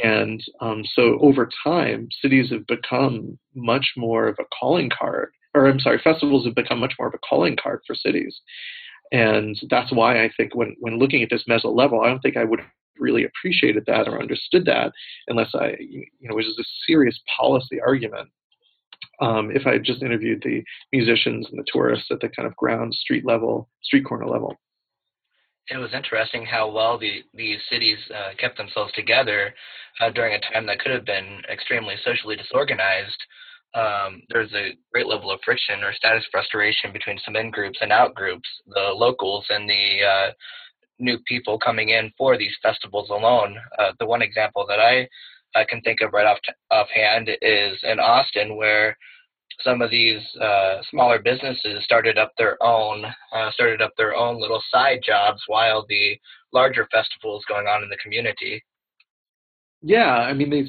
And 0.03 0.43
um, 0.61 0.83
so 0.95 1.19
over 1.21 1.49
time, 1.63 2.09
cities 2.21 2.51
have 2.51 2.67
become 2.67 3.39
much 3.55 3.93
more 3.97 4.27
of 4.27 4.37
a 4.41 4.45
calling 4.59 4.91
card, 4.91 5.31
or 5.55 5.67
I'm 5.67 5.81
sorry, 5.81 6.01
festivals 6.03 6.45
have 6.47 6.55
become 6.55 6.81
much 6.81 6.95
more 6.99 7.09
of 7.09 7.15
a 7.15 7.27
calling 7.29 7.57
card 7.61 7.81
for 7.87 7.95
cities. 7.95 8.41
And 9.13 9.57
that's 9.71 9.93
why 9.93 10.25
I 10.25 10.31
think 10.37 10.55
when, 10.55 10.75
when 10.81 10.99
looking 10.99 11.23
at 11.23 11.31
this 11.31 11.45
meso 11.49 11.75
level, 11.75 12.01
I 12.01 12.09
don't 12.09 12.21
think 12.21 12.37
I 12.37 12.45
would 12.45 12.61
really 12.99 13.25
appreciated 13.25 13.85
that 13.87 14.09
or 14.09 14.21
understood 14.21 14.65
that 14.67 14.93
unless 15.29 15.51
I, 15.55 15.75
you 15.79 16.07
know, 16.23 16.33
it 16.33 16.47
was 16.47 16.59
a 16.59 16.65
serious 16.87 17.19
policy 17.39 17.81
argument. 17.81 18.29
Um, 19.21 19.51
if 19.51 19.67
I 19.67 19.73
had 19.73 19.85
just 19.85 20.03
interviewed 20.03 20.43
the 20.43 20.63
musicians 20.93 21.47
and 21.51 21.59
the 21.59 21.67
tourists 21.73 22.07
at 22.11 22.21
the 22.21 22.29
kind 22.29 22.47
of 22.47 22.57
ground 22.57 22.95
street 22.95 23.25
level, 23.25 23.69
street 23.83 24.05
corner 24.05 24.27
level 24.27 24.57
it 25.71 25.79
was 25.79 25.95
interesting 25.95 26.45
how 26.45 26.71
well 26.71 26.99
the 26.99 27.23
these 27.33 27.59
cities 27.71 27.99
uh, 28.15 28.31
kept 28.39 28.59
themselves 28.59 28.93
together 28.93 29.55
uh, 30.01 30.11
during 30.11 30.35
a 30.35 30.53
time 30.53 30.67
that 30.67 30.79
could 30.79 30.93
have 30.93 31.07
been 31.07 31.41
extremely 31.51 31.95
socially 32.05 32.37
disorganized. 32.37 33.17
Um, 33.75 34.23
there's 34.29 34.53
a 34.53 34.77
great 34.93 35.07
level 35.07 35.31
of 35.31 35.41
friction 35.45 35.83
or 35.83 35.93
status 35.95 36.25
frustration 36.31 36.93
between 36.93 37.19
some 37.25 37.35
in 37.35 37.51
groups 37.51 37.79
and 37.81 37.91
out 37.93 38.15
groups, 38.15 38.49
the 38.67 38.93
locals 38.95 39.47
and 39.49 39.69
the 39.69 40.05
uh, 40.07 40.33
new 40.99 41.19
people 41.27 41.59
coming 41.59 41.89
in 41.89 42.13
for 42.17 42.39
these 42.39 42.55
festivals 42.63 43.11
alone. 43.11 43.57
Uh, 43.79 43.93
the 43.99 44.07
one 44.07 44.23
example 44.23 44.65
that 44.69 44.79
I, 44.79 45.09
I 45.55 45.65
can 45.65 45.81
think 45.83 46.01
of 46.01 46.13
right 46.13 46.27
off 46.27 46.39
t- 46.45 46.53
offhand 46.71 47.29
is 47.43 47.79
in 47.83 48.01
Austin, 48.01 48.57
where 48.57 48.97
some 49.63 49.83
of 49.83 49.91
these 49.91 50.23
uh, 50.41 50.79
smaller 50.91 51.21
businesses 51.21 51.85
started 51.85 52.19
up 52.19 52.33
their 52.37 52.61
own 52.63 53.05
uh, 53.33 53.51
started 53.53 53.81
up 53.81 53.93
their 53.97 54.15
own 54.15 54.41
little 54.41 54.63
side 54.71 55.01
jobs 55.05 55.43
while 55.47 55.85
the 55.89 56.19
larger 56.53 56.89
festival 56.91 57.39
is 57.39 57.45
going 57.49 57.67
on 57.67 57.83
in 57.83 57.89
the 57.89 57.99
community. 58.03 58.63
Yeah, 59.87 60.07
I 60.15 60.33
mean 60.33 60.49
they 60.49 60.65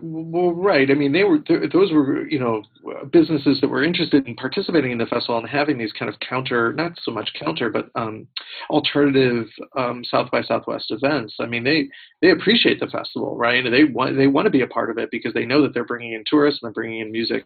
well 0.00 0.52
right. 0.52 0.88
I 0.88 0.94
mean 0.94 1.10
they 1.10 1.24
were 1.24 1.38
those 1.72 1.90
were 1.90 2.28
you 2.28 2.38
know 2.38 2.62
businesses 3.10 3.60
that 3.60 3.66
were 3.68 3.82
interested 3.82 4.28
in 4.28 4.36
participating 4.36 4.92
in 4.92 4.98
the 4.98 5.06
festival 5.06 5.38
and 5.38 5.48
having 5.48 5.76
these 5.76 5.92
kind 5.92 6.08
of 6.08 6.20
counter 6.20 6.72
not 6.72 6.92
so 7.02 7.10
much 7.10 7.30
counter 7.36 7.68
but 7.68 7.90
um, 7.96 8.28
alternative 8.70 9.48
um, 9.76 10.04
South 10.04 10.30
by 10.30 10.42
Southwest 10.42 10.86
events. 10.92 11.34
I 11.40 11.46
mean 11.46 11.64
they 11.64 11.88
they 12.22 12.30
appreciate 12.30 12.78
the 12.78 12.86
festival, 12.86 13.36
right? 13.36 13.64
They 13.68 13.82
want 13.82 14.16
they 14.16 14.28
want 14.28 14.46
to 14.46 14.50
be 14.50 14.62
a 14.62 14.68
part 14.68 14.88
of 14.90 14.98
it 14.98 15.10
because 15.10 15.34
they 15.34 15.46
know 15.46 15.62
that 15.62 15.74
they're 15.74 15.84
bringing 15.84 16.12
in 16.12 16.22
tourists 16.24 16.60
and 16.62 16.68
they're 16.68 16.72
bringing 16.74 17.00
in 17.00 17.10
music 17.10 17.44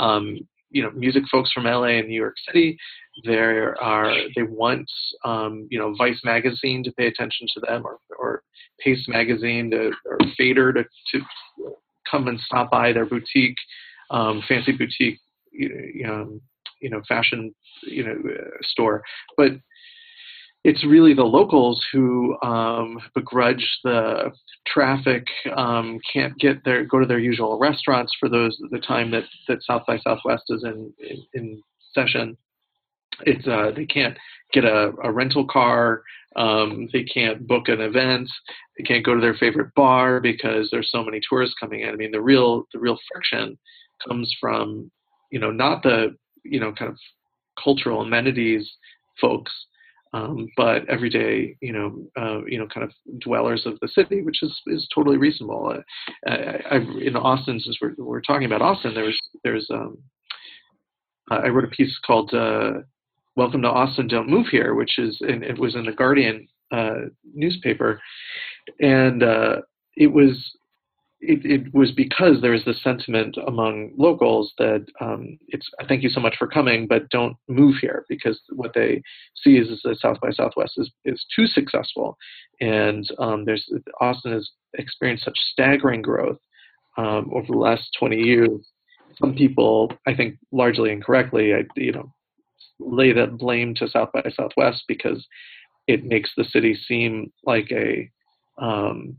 um, 0.00 0.40
you 0.76 0.82
know 0.82 0.90
music 0.90 1.22
folks 1.32 1.50
from 1.52 1.64
LA 1.64 1.98
and 2.00 2.08
New 2.08 2.20
York 2.20 2.36
City. 2.46 2.76
There 3.24 3.82
are 3.82 4.12
they 4.36 4.42
want 4.42 4.90
um, 5.24 5.66
you 5.70 5.78
know 5.78 5.94
Vice 5.96 6.20
magazine 6.22 6.84
to 6.84 6.92
pay 6.92 7.06
attention 7.06 7.46
to 7.54 7.60
them 7.60 7.86
or, 7.86 7.98
or 8.18 8.42
Paste 8.78 9.08
magazine 9.08 9.70
to, 9.70 9.90
or 10.04 10.18
Fader 10.36 10.74
to, 10.74 10.82
to 10.82 11.24
come 12.10 12.28
and 12.28 12.38
stop 12.40 12.70
by 12.70 12.92
their 12.92 13.06
boutique, 13.06 13.56
um, 14.10 14.42
fancy 14.46 14.72
boutique, 14.72 15.18
you 15.50 16.06
know, 16.06 16.38
you 16.82 16.90
know 16.90 17.00
fashion 17.08 17.54
you 17.82 18.04
know 18.04 18.16
uh, 18.30 18.58
store, 18.62 19.02
but 19.38 19.52
it's 20.66 20.84
really 20.84 21.14
the 21.14 21.22
locals 21.22 21.80
who 21.92 22.36
um, 22.42 22.98
begrudge 23.14 23.64
the 23.84 24.32
traffic, 24.66 25.24
um, 25.56 26.00
can't 26.12 26.36
get 26.38 26.64
their 26.64 26.84
go 26.84 26.98
to 26.98 27.06
their 27.06 27.20
usual 27.20 27.56
restaurants 27.56 28.12
for 28.18 28.28
those 28.28 28.60
the 28.72 28.80
time 28.80 29.12
that, 29.12 29.22
that 29.46 29.62
South 29.62 29.82
by 29.86 29.96
Southwest 29.98 30.42
is 30.48 30.64
in 30.64 30.92
in, 30.98 31.24
in 31.34 31.62
session. 31.94 32.36
It's 33.20 33.46
uh, 33.46 33.70
they 33.76 33.86
can't 33.86 34.18
get 34.52 34.64
a, 34.64 34.90
a 35.04 35.12
rental 35.12 35.46
car, 35.46 36.02
um, 36.34 36.88
they 36.92 37.04
can't 37.04 37.46
book 37.46 37.68
an 37.68 37.80
event, 37.80 38.28
they 38.76 38.82
can't 38.82 39.06
go 39.06 39.14
to 39.14 39.20
their 39.20 39.34
favorite 39.34 39.72
bar 39.76 40.20
because 40.20 40.68
there's 40.72 40.90
so 40.90 41.04
many 41.04 41.20
tourists 41.28 41.54
coming 41.60 41.82
in. 41.82 41.90
I 41.90 41.96
mean, 41.96 42.10
the 42.10 42.20
real 42.20 42.64
the 42.72 42.80
real 42.80 42.98
friction 43.12 43.56
comes 44.08 44.34
from 44.40 44.90
you 45.30 45.38
know 45.38 45.52
not 45.52 45.84
the 45.84 46.16
you 46.42 46.58
know 46.58 46.72
kind 46.72 46.90
of 46.90 46.98
cultural 47.62 48.02
amenities 48.02 48.68
folks 49.20 49.52
um, 50.16 50.48
but 50.56 50.88
everyday, 50.88 51.56
you 51.60 51.72
know, 51.72 52.06
uh, 52.16 52.44
you 52.46 52.58
know, 52.58 52.66
kind 52.66 52.84
of 52.84 53.20
dwellers 53.20 53.66
of 53.66 53.78
the 53.80 53.88
city, 53.88 54.22
which 54.22 54.42
is 54.42 54.58
is 54.68 54.88
totally 54.94 55.18
reasonable. 55.18 55.76
I, 56.26 56.76
in 57.00 57.16
Austin, 57.16 57.60
since 57.60 57.76
we're 57.80 57.94
we're 57.98 58.22
talking 58.22 58.46
about 58.46 58.62
Austin, 58.62 58.94
there's 58.94 59.20
there's 59.44 59.66
um, 59.70 59.98
I 61.30 61.48
wrote 61.48 61.64
a 61.64 61.68
piece 61.68 61.98
called 62.06 62.32
uh, 62.32 62.80
"Welcome 63.36 63.62
to 63.62 63.68
Austin, 63.68 64.08
Don't 64.08 64.30
Move 64.30 64.46
Here," 64.50 64.74
which 64.74 64.98
is 64.98 65.18
it 65.20 65.58
was 65.58 65.74
in 65.74 65.84
the 65.84 65.92
Guardian 65.92 66.48
uh, 66.72 67.08
newspaper, 67.34 68.00
and 68.80 69.22
uh, 69.22 69.56
it 69.96 70.08
was 70.08 70.56
it, 71.28 71.44
it, 71.44 71.74
was 71.74 71.92
because 71.92 72.40
there 72.40 72.52
was 72.52 72.64
this 72.64 72.82
sentiment 72.82 73.36
among 73.46 73.92
locals 73.96 74.52
that 74.58 74.86
um, 75.00 75.38
it's 75.48 75.68
thank 75.88 76.02
you 76.02 76.08
so 76.08 76.20
much 76.20 76.36
for 76.38 76.46
coming, 76.46 76.86
but 76.86 77.08
don't 77.10 77.36
move 77.48 77.76
here 77.80 78.04
because 78.08 78.40
what 78.50 78.72
they 78.74 79.02
see 79.42 79.56
is, 79.56 79.68
is 79.68 79.80
that 79.84 79.98
South 80.00 80.20
by 80.20 80.30
Southwest 80.30 80.74
is, 80.76 80.90
is 81.04 81.24
too 81.34 81.46
successful, 81.46 82.16
and 82.60 83.08
um, 83.18 83.44
there's 83.44 83.68
Austin 84.00 84.32
has 84.32 84.48
experienced 84.74 85.24
such 85.24 85.38
staggering 85.52 86.02
growth 86.02 86.38
um, 86.96 87.30
over 87.32 87.46
the 87.48 87.58
last 87.58 87.84
20 87.98 88.16
years. 88.16 88.50
Some 89.20 89.34
people, 89.34 89.92
I 90.06 90.14
think, 90.14 90.36
largely 90.52 90.90
incorrectly, 90.90 91.54
I, 91.54 91.64
you 91.76 91.92
know, 91.92 92.12
lay 92.78 93.12
that 93.12 93.38
blame 93.38 93.74
to 93.76 93.88
South 93.88 94.10
by 94.12 94.22
Southwest 94.34 94.84
because 94.86 95.26
it 95.86 96.04
makes 96.04 96.30
the 96.36 96.44
city 96.44 96.78
seem 96.86 97.32
like 97.44 97.70
a 97.70 98.10
um, 98.58 99.16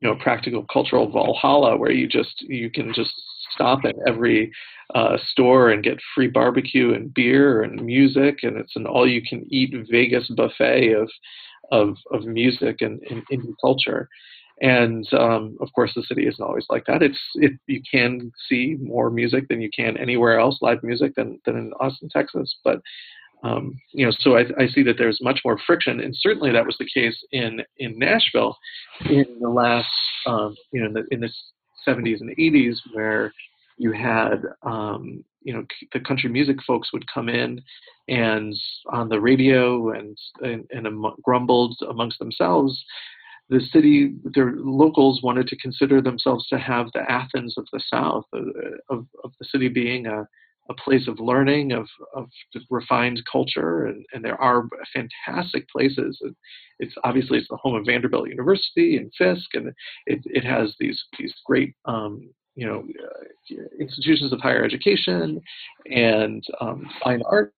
you 0.00 0.08
know 0.08 0.16
practical 0.16 0.64
cultural 0.72 1.10
valhalla 1.10 1.76
where 1.76 1.92
you 1.92 2.08
just 2.08 2.42
you 2.42 2.70
can 2.70 2.92
just 2.94 3.12
stop 3.52 3.80
at 3.84 3.96
every 4.06 4.50
uh, 4.94 5.16
store 5.30 5.70
and 5.70 5.84
get 5.84 5.98
free 6.14 6.28
barbecue 6.28 6.94
and 6.94 7.12
beer 7.14 7.62
and 7.62 7.84
music 7.84 8.38
and 8.42 8.56
it's 8.56 8.76
an 8.76 8.86
all 8.86 9.08
you 9.08 9.22
can 9.22 9.46
eat 9.50 9.74
Vegas 9.90 10.28
buffet 10.28 10.92
of 10.92 11.08
of 11.72 11.96
of 12.12 12.24
music 12.24 12.80
and, 12.80 13.00
and 13.08 13.22
culture. 13.60 14.08
And 14.62 15.06
um, 15.14 15.56
of 15.60 15.68
course 15.74 15.92
the 15.94 16.02
city 16.02 16.26
isn't 16.26 16.44
always 16.44 16.66
like 16.68 16.84
that. 16.86 17.02
It's 17.02 17.18
it 17.34 17.52
you 17.66 17.80
can 17.90 18.30
see 18.48 18.76
more 18.80 19.10
music 19.10 19.48
than 19.48 19.60
you 19.60 19.70
can 19.74 19.96
anywhere 19.96 20.38
else 20.38 20.58
live 20.60 20.82
music 20.82 21.14
than 21.14 21.40
than 21.44 21.56
in 21.56 21.72
Austin 21.80 22.08
Texas 22.10 22.56
but 22.64 22.80
um, 23.42 23.80
you 23.92 24.04
know, 24.04 24.12
so 24.20 24.36
I, 24.36 24.44
I, 24.58 24.68
see 24.68 24.82
that 24.82 24.96
there's 24.98 25.18
much 25.22 25.40
more 25.44 25.58
friction, 25.66 26.00
and 26.00 26.14
certainly 26.18 26.52
that 26.52 26.66
was 26.66 26.76
the 26.78 26.88
case 26.92 27.16
in 27.32 27.60
in 27.78 27.98
Nashville 27.98 28.56
in 29.06 29.24
the 29.40 29.48
last, 29.48 29.88
um, 30.26 30.54
you 30.72 30.80
know, 30.80 30.86
in 30.88 30.92
the, 30.92 31.04
in 31.10 31.20
the 31.20 31.30
70s 31.88 32.20
and 32.20 32.36
80s, 32.36 32.76
where 32.92 33.32
you 33.78 33.92
had, 33.92 34.42
um, 34.62 35.24
you 35.42 35.54
know, 35.54 35.64
the 35.94 36.00
country 36.00 36.28
music 36.28 36.56
folks 36.66 36.92
would 36.92 37.04
come 37.12 37.30
in 37.30 37.62
and 38.08 38.54
on 38.92 39.08
the 39.08 39.20
radio 39.20 39.90
and 39.92 40.18
and, 40.42 40.66
and 40.70 40.86
am- 40.86 41.16
grumbled 41.22 41.76
amongst 41.88 42.18
themselves. 42.18 42.84
The 43.48 43.60
city, 43.72 44.14
their 44.34 44.52
locals 44.54 45.22
wanted 45.22 45.48
to 45.48 45.56
consider 45.56 46.02
themselves 46.02 46.46
to 46.48 46.58
have 46.58 46.88
the 46.92 47.10
Athens 47.10 47.54
of 47.56 47.66
the 47.72 47.80
South, 47.92 48.24
uh, 48.36 48.40
of, 48.90 49.06
of 49.24 49.32
the 49.40 49.46
city 49.46 49.68
being 49.68 50.06
a 50.06 50.28
a 50.70 50.74
place 50.74 51.08
of 51.08 51.18
learning, 51.18 51.72
of, 51.72 51.86
of 52.14 52.28
refined 52.70 53.20
culture, 53.30 53.86
and, 53.86 54.04
and 54.12 54.24
there 54.24 54.40
are 54.40 54.68
fantastic 54.94 55.68
places. 55.68 56.18
It's 56.78 56.94
obviously 57.04 57.38
it's 57.38 57.48
the 57.50 57.56
home 57.56 57.74
of 57.74 57.84
Vanderbilt 57.84 58.28
University 58.28 58.96
and 58.96 59.12
Fisk, 59.18 59.54
and 59.54 59.72
it, 60.06 60.20
it 60.24 60.44
has 60.44 60.74
these 60.78 61.02
these 61.18 61.34
great 61.44 61.74
um, 61.84 62.30
you 62.54 62.66
know 62.66 62.84
uh, 63.02 63.64
institutions 63.80 64.32
of 64.32 64.40
higher 64.40 64.64
education 64.64 65.40
and 65.86 66.42
um, 66.60 66.88
fine 67.02 67.22
art. 67.28 67.52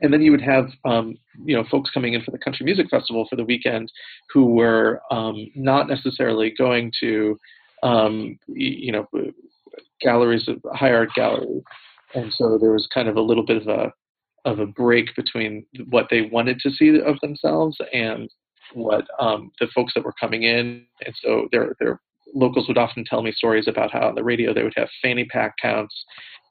And 0.00 0.12
then 0.12 0.22
you 0.22 0.30
would 0.30 0.42
have 0.42 0.68
um, 0.84 1.16
you 1.44 1.54
know 1.54 1.64
folks 1.70 1.90
coming 1.90 2.14
in 2.14 2.22
for 2.22 2.30
the 2.30 2.38
country 2.38 2.64
music 2.64 2.88
festival 2.90 3.26
for 3.28 3.36
the 3.36 3.44
weekend 3.44 3.92
who 4.32 4.46
were 4.46 5.02
um, 5.10 5.46
not 5.54 5.88
necessarily 5.88 6.54
going 6.56 6.90
to 7.00 7.38
um, 7.82 8.38
you 8.46 8.92
know 8.92 9.06
galleries, 10.00 10.48
of 10.48 10.56
high 10.74 10.92
art 10.92 11.10
galleries, 11.14 11.62
and 12.14 12.32
so 12.32 12.58
there 12.58 12.72
was 12.72 12.88
kind 12.92 13.08
of 13.08 13.16
a 13.16 13.20
little 13.20 13.44
bit 13.44 13.62
of 13.62 13.68
a 13.68 13.92
of 14.44 14.60
a 14.60 14.66
break 14.66 15.14
between 15.16 15.66
what 15.90 16.06
they 16.10 16.22
wanted 16.22 16.58
to 16.60 16.70
see 16.70 16.98
of 17.00 17.18
themselves 17.20 17.76
and 17.92 18.30
what 18.74 19.04
um, 19.18 19.50
the 19.60 19.66
folks 19.74 19.92
that 19.94 20.04
were 20.04 20.14
coming 20.18 20.44
in. 20.44 20.84
And 21.04 21.14
so 21.22 21.48
their 21.52 21.74
their 21.80 22.00
locals 22.34 22.68
would 22.68 22.78
often 22.78 23.04
tell 23.04 23.22
me 23.22 23.32
stories 23.32 23.68
about 23.68 23.92
how 23.92 24.08
on 24.08 24.14
the 24.14 24.24
radio 24.24 24.52
they 24.52 24.62
would 24.62 24.74
have 24.76 24.88
fanny 25.02 25.24
pack 25.24 25.54
counts, 25.60 25.94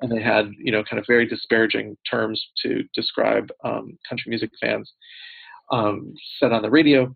and 0.01 0.11
they 0.11 0.21
had 0.21 0.49
you 0.57 0.71
know 0.71 0.83
kind 0.83 0.99
of 0.99 1.05
very 1.07 1.25
disparaging 1.25 1.97
terms 2.09 2.43
to 2.63 2.83
describe 2.93 3.49
um, 3.63 3.97
country 4.07 4.29
music 4.29 4.51
fans 4.59 4.91
um, 5.71 6.13
on 6.41 6.61
the 6.61 6.69
radio. 6.69 7.13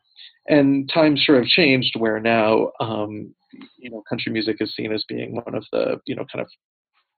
And 0.47 0.89
times 0.91 1.21
sure 1.21 1.37
have 1.37 1.45
changed, 1.45 1.95
where 1.97 2.19
now 2.19 2.71
um, 2.79 3.33
you 3.77 3.91
know 3.91 4.03
country 4.09 4.31
music 4.31 4.57
is 4.59 4.75
seen 4.75 4.91
as 4.91 5.05
being 5.07 5.35
one 5.35 5.55
of 5.55 5.65
the 5.71 5.99
you 6.05 6.15
know 6.15 6.25
kind 6.31 6.41
of 6.41 6.49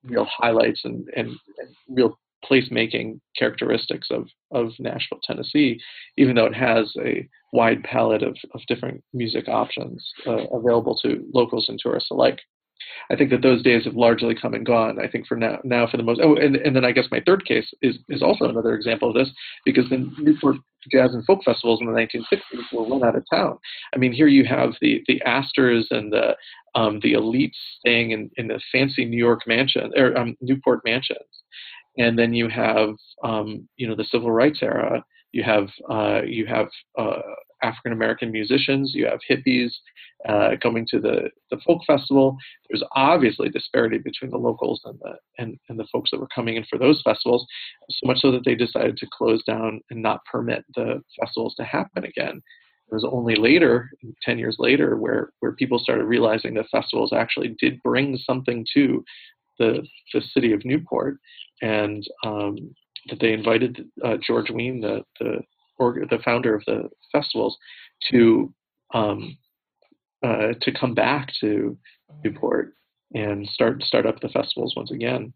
real 0.04 0.28
highlights 0.38 0.82
and, 0.84 1.08
and, 1.16 1.28
and 1.28 1.76
real 1.90 2.18
placemaking 2.50 3.20
characteristics 3.38 4.10
of, 4.12 4.28
of 4.52 4.72
Nashville, 4.80 5.20
Tennessee, 5.24 5.80
even 6.18 6.36
though 6.36 6.46
it 6.46 6.56
has 6.56 6.94
a 7.04 7.28
wide 7.54 7.84
palette 7.84 8.24
of, 8.24 8.36
of 8.54 8.62
different 8.68 9.04
music 9.14 9.48
options 9.48 10.06
uh, 10.28 10.46
available 10.52 10.98
to 11.04 11.26
locals 11.34 11.68
and 11.70 11.80
tourists 11.80 12.12
alike. 12.12 12.40
I 13.12 13.16
think 13.16 13.30
that 13.32 13.42
those 13.42 13.62
days 13.62 13.86
have 13.86 13.96
largely 13.96 14.36
come 14.36 14.54
and 14.54 14.66
gone. 14.66 15.00
I 15.00 15.08
think 15.08 15.28
for 15.28 15.36
now, 15.36 15.60
now 15.63 15.88
for 15.88 15.98
the 15.98 16.04
most. 16.04 16.22
Oh, 16.24 16.36
and, 16.36 16.56
and 16.56 16.76
then 16.76 16.86
I 16.86 16.91
guess 16.91 17.08
my 17.12 17.22
third 17.26 17.46
case 17.46 17.72
is 17.82 18.00
is 18.10 18.24
also 18.24 18.46
another 18.46 18.76
example 18.76 19.10
of 19.10 19.15
this 19.15 19.32
because 19.65 19.89
the 19.89 20.10
Newport 20.19 20.58
Jazz 20.91 21.13
and 21.13 21.26
Folk 21.26 21.43
Festivals 21.43 21.82
in 21.82 21.88
the 21.88 21.93
1960s 21.93 22.74
were 22.74 22.88
run 22.88 23.04
out 23.04 23.15
of 23.15 23.26
town. 23.32 23.58
I 23.93 23.98
mean, 23.98 24.13
here 24.13 24.28
you 24.28 24.46
have 24.46 24.74
the 24.82 25.04
the 25.08 25.22
Astors 25.24 25.88
and 25.91 26.12
the 26.12 26.36
um, 26.76 27.00
the 27.02 27.13
elites 27.13 27.58
staying 27.80 28.12
in, 28.12 28.32
in 28.38 28.48
the 28.48 28.60
fancy 28.72 29.06
New 29.06 29.17
York 29.17 29.41
mansion 29.48 29.91
or 29.96 30.17
um, 30.17 30.36
Newport 30.41 30.82
mansions, 30.86 31.43
and 31.98 32.17
then 32.17 32.34
you 32.34 32.48
have 32.50 32.96
um, 33.24 33.67
you 33.78 33.88
know 33.88 33.96
the 33.96 34.06
civil 34.06 34.32
rights 34.32 34.60
era. 34.62 35.04
You 35.34 35.43
have 35.43 35.67
uh, 35.89 36.22
you 36.26 36.46
have 36.46 36.67
uh, 36.98 37.19
African 37.63 37.91
American 37.91 38.32
musicians, 38.32 38.93
you 38.93 39.08
have 39.08 39.19
hippies 39.30 39.72
uh, 40.28 40.52
coming 40.62 40.86
to 40.91 41.00
the, 41.00 41.30
the 41.50 41.58
folk 41.65 41.82
festival. 41.86 42.38
There's 42.69 42.84
obviously 42.96 43.50
disparity 43.50 43.98
between 43.98 44.32
the 44.32 44.38
locals 44.38 44.82
and 44.86 45.00
the 45.00 45.15
and, 45.38 45.58
and 45.69 45.80
the 45.80 45.88
folks 45.91 46.12
that 46.12 46.19
were 46.19 46.30
coming 46.34 46.56
in 46.56 46.65
for 46.69 46.78
those 46.78 47.02
festivals, 47.04 47.46
so 47.89 48.08
much 48.08 48.19
so 48.19 48.32
that 48.32 48.46
they 48.46 48.56
decided 48.56 48.96
to 48.98 49.08
close 49.12 49.43
down 49.43 49.82
and 49.89 50.02
not 50.02 50.24
permit 50.32 50.63
the 50.76 51.02
festivals 51.19 51.56
to 51.56 51.63
happen 51.63 52.06
again. 52.06 52.41
It 52.91 52.93
was 52.93 53.10
only 53.12 53.36
later, 53.36 53.89
10 54.22 54.38
years 54.38 54.58
later, 54.60 54.98
where, 54.98 55.32
where 55.39 55.54
people 55.54 55.80
started 55.80 56.04
realizing 56.04 56.54
that 56.56 56.69
festivals 56.69 57.12
actually 57.12 57.56
did 57.60 57.82
bring 57.82 58.17
something 58.17 58.65
to 58.76 59.04
the, 59.58 59.88
the 60.13 60.22
city 60.34 60.54
of 60.54 60.63
Newport, 60.65 61.17
and 61.62 62.06
um, 62.24 62.58
that 63.10 63.20
they 63.20 63.34
invited 63.34 63.86
uh, 64.04 64.18
George 64.26 64.50
Wein, 64.50 64.82
the, 64.82 65.04
the 65.20 65.42
the 65.80 66.20
founder 66.24 66.56
of 66.56 66.63
the 66.66 66.89
festivals, 67.12 67.58
to 68.10 68.54
um, 68.94 69.38
uh, 70.24 70.54
to 70.62 70.72
come 70.72 70.94
back 70.94 71.30
to 71.42 71.78
Newport 72.24 72.74
and 73.13 73.48
start 73.50 73.84
start 73.84 74.06
up 74.06 74.20
the 74.22 74.30
festivals 74.30 74.74
once 74.76 74.92
again. 74.92 75.34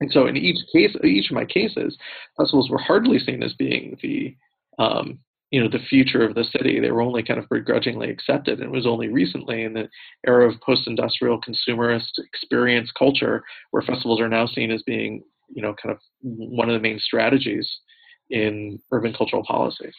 And 0.00 0.10
so, 0.10 0.26
in 0.26 0.36
each 0.36 0.58
case, 0.72 0.96
each 1.04 1.30
of 1.30 1.34
my 1.34 1.44
cases, 1.44 1.96
festivals 2.36 2.70
were 2.70 2.78
hardly 2.78 3.18
seen 3.18 3.42
as 3.42 3.52
being 3.54 3.98
the 4.02 4.34
um, 4.78 5.18
you 5.50 5.62
know 5.62 5.68
the 5.68 5.84
future 5.90 6.24
of 6.24 6.34
the 6.34 6.44
city. 6.44 6.80
They 6.80 6.90
were 6.90 7.02
only 7.02 7.22
kind 7.22 7.38
of 7.38 7.48
begrudgingly 7.50 8.08
accepted. 8.10 8.60
And 8.60 8.68
it 8.68 8.74
was 8.74 8.86
only 8.86 9.08
recently, 9.08 9.64
in 9.64 9.74
the 9.74 9.88
era 10.26 10.48
of 10.48 10.60
post-industrial 10.62 11.42
consumerist 11.42 12.18
experience 12.18 12.90
culture, 12.96 13.42
where 13.72 13.82
festivals 13.82 14.20
are 14.20 14.28
now 14.28 14.46
seen 14.46 14.70
as 14.70 14.82
being 14.84 15.22
you 15.52 15.62
know 15.62 15.74
kind 15.82 15.94
of 15.94 16.00
one 16.22 16.68
of 16.68 16.74
the 16.74 16.80
main 16.80 16.98
strategies 16.98 17.68
in 18.30 18.78
urban 18.92 19.12
cultural 19.12 19.44
policy. 19.44 19.90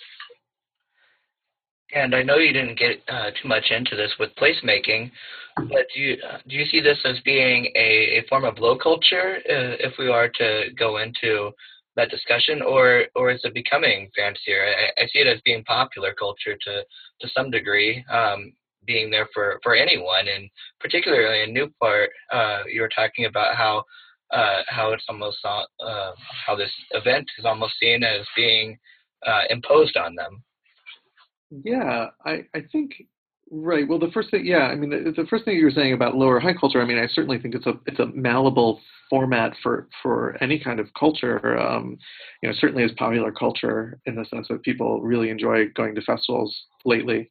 And 1.93 2.15
I 2.15 2.23
know 2.23 2.37
you 2.37 2.53
didn't 2.53 2.79
get 2.79 3.01
uh, 3.09 3.31
too 3.41 3.49
much 3.49 3.65
into 3.69 3.97
this 3.97 4.13
with 4.17 4.29
placemaking, 4.35 5.11
but 5.57 5.85
do 5.93 5.99
you 5.99 6.17
uh, 6.27 6.37
do 6.47 6.55
you 6.55 6.65
see 6.65 6.79
this 6.79 6.99
as 7.03 7.19
being 7.25 7.65
a, 7.75 8.19
a 8.19 8.25
form 8.29 8.45
of 8.45 8.57
low 8.59 8.77
culture 8.77 9.39
uh, 9.49 9.75
if 9.79 9.93
we 9.99 10.07
are 10.07 10.29
to 10.29 10.69
go 10.77 10.97
into 10.99 11.51
that 11.97 12.09
discussion, 12.09 12.61
or 12.61 13.05
or 13.15 13.31
is 13.31 13.41
it 13.43 13.53
becoming 13.53 14.09
fancier? 14.15 14.63
I, 14.65 15.01
I 15.03 15.05
see 15.07 15.19
it 15.19 15.27
as 15.27 15.41
being 15.43 15.63
popular 15.65 16.13
culture 16.13 16.55
to 16.61 16.83
to 17.19 17.29
some 17.35 17.51
degree, 17.51 18.03
um, 18.09 18.53
being 18.85 19.11
there 19.11 19.27
for 19.33 19.59
for 19.61 19.75
anyone, 19.75 20.29
and 20.33 20.49
particularly 20.79 21.43
in 21.43 21.53
Newport, 21.53 22.09
uh, 22.31 22.63
you 22.71 22.81
were 22.81 22.89
talking 22.95 23.25
about 23.25 23.55
how 23.55 23.83
uh, 24.31 24.61
how 24.67 24.93
it's 24.93 25.05
almost 25.09 25.37
uh, 25.43 26.11
how 26.45 26.55
this 26.55 26.71
event 26.91 27.27
is 27.37 27.45
almost 27.45 27.73
seen 27.79 28.03
as 28.03 28.25
being 28.35 28.77
uh, 29.25 29.41
imposed 29.49 29.97
on 29.97 30.15
them. 30.15 30.43
Yeah, 31.63 32.07
I, 32.25 32.45
I 32.55 32.61
think 32.71 32.93
right. 33.51 33.87
Well, 33.87 33.99
the 33.99 34.11
first 34.13 34.31
thing, 34.31 34.45
yeah, 34.45 34.67
I 34.67 34.75
mean, 34.75 34.89
the, 34.89 35.11
the 35.11 35.27
first 35.27 35.43
thing 35.43 35.57
you 35.57 35.65
were 35.65 35.71
saying 35.71 35.93
about 35.93 36.15
lower 36.15 36.39
high 36.39 36.53
culture, 36.53 36.81
I 36.81 36.85
mean, 36.85 36.97
I 36.97 37.07
certainly 37.07 37.39
think 37.39 37.55
it's 37.55 37.65
a 37.65 37.73
it's 37.85 37.99
a 37.99 38.07
malleable 38.07 38.79
format 39.09 39.53
for 39.61 39.89
for 40.01 40.41
any 40.41 40.57
kind 40.57 40.79
of 40.79 40.87
culture. 40.97 41.59
Um, 41.59 41.97
you 42.41 42.49
know, 42.49 42.55
certainly 42.59 42.83
as 42.83 42.91
popular 42.97 43.31
culture 43.31 43.99
in 44.05 44.15
the 44.15 44.25
sense 44.25 44.47
that 44.49 44.63
people 44.63 45.01
really 45.01 45.29
enjoy 45.29 45.67
going 45.75 45.93
to 45.95 46.01
festivals 46.01 46.55
lately. 46.85 47.29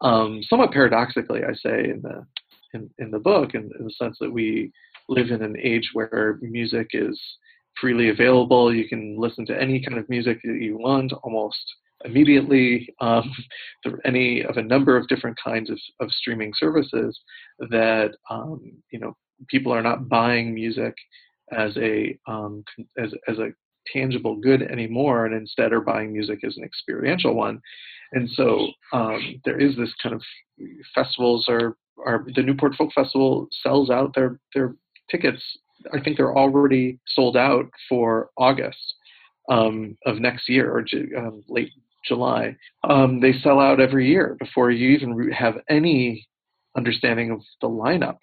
Um, 0.00 0.40
somewhat 0.48 0.72
paradoxically, 0.72 1.40
I 1.44 1.52
say 1.52 1.90
in 1.90 2.00
the 2.02 2.26
in, 2.72 2.88
in 2.98 3.10
the 3.10 3.18
book, 3.18 3.54
in, 3.54 3.70
in 3.78 3.84
the 3.84 3.92
sense 3.98 4.16
that 4.20 4.32
we 4.32 4.72
live 5.10 5.30
in 5.30 5.42
an 5.42 5.56
age 5.62 5.90
where 5.92 6.38
music 6.40 6.88
is 6.92 7.20
freely 7.80 8.08
available. 8.08 8.74
You 8.74 8.88
can 8.88 9.18
listen 9.18 9.44
to 9.46 9.60
any 9.60 9.84
kind 9.84 9.98
of 9.98 10.08
music 10.08 10.38
that 10.44 10.58
you 10.60 10.78
want 10.78 11.12
almost 11.22 11.58
immediately 12.04 12.88
um, 13.00 13.30
through 13.82 13.98
any 14.04 14.42
of 14.44 14.56
a 14.56 14.62
number 14.62 14.96
of 14.96 15.08
different 15.08 15.36
kinds 15.42 15.68
of, 15.68 15.78
of 16.00 16.10
streaming 16.12 16.52
services 16.56 17.18
that 17.70 18.12
um, 18.30 18.72
you 18.90 18.98
know 18.98 19.14
people 19.48 19.72
are 19.72 19.82
not 19.82 20.08
buying 20.08 20.54
music 20.54 20.94
as 21.52 21.76
a 21.76 22.16
um, 22.26 22.64
as, 22.98 23.12
as 23.28 23.38
a 23.38 23.50
tangible 23.92 24.36
good 24.36 24.62
anymore 24.62 25.26
and 25.26 25.34
instead 25.34 25.72
are 25.72 25.80
buying 25.80 26.12
music 26.12 26.38
as 26.44 26.56
an 26.56 26.64
experiential 26.64 27.34
one 27.34 27.60
and 28.12 28.28
so 28.30 28.68
um, 28.92 29.40
there 29.44 29.60
is 29.60 29.76
this 29.76 29.92
kind 30.02 30.14
of 30.14 30.22
festivals 30.94 31.46
are 31.48 31.76
are 32.04 32.24
the 32.34 32.42
Newport 32.42 32.74
Folk 32.74 32.92
Festival 32.94 33.48
sells 33.62 33.90
out 33.90 34.14
their 34.14 34.38
their 34.54 34.74
tickets, 35.10 35.42
I 35.92 36.00
think 36.00 36.16
they're 36.16 36.36
already 36.36 36.98
sold 37.14 37.36
out 37.36 37.66
for 37.88 38.30
August. 38.36 38.94
um, 39.50 39.96
of 40.06 40.20
next 40.20 40.48
year 40.48 40.70
or 40.70 40.84
um, 41.18 41.42
late 41.48 41.70
July. 42.06 42.56
Um, 42.88 43.20
they 43.20 43.32
sell 43.42 43.60
out 43.60 43.80
every 43.80 44.08
year 44.08 44.36
before 44.38 44.70
you 44.70 44.90
even 44.90 45.30
have 45.32 45.56
any 45.68 46.26
understanding 46.76 47.30
of 47.30 47.40
the 47.60 47.68
lineup. 47.68 48.18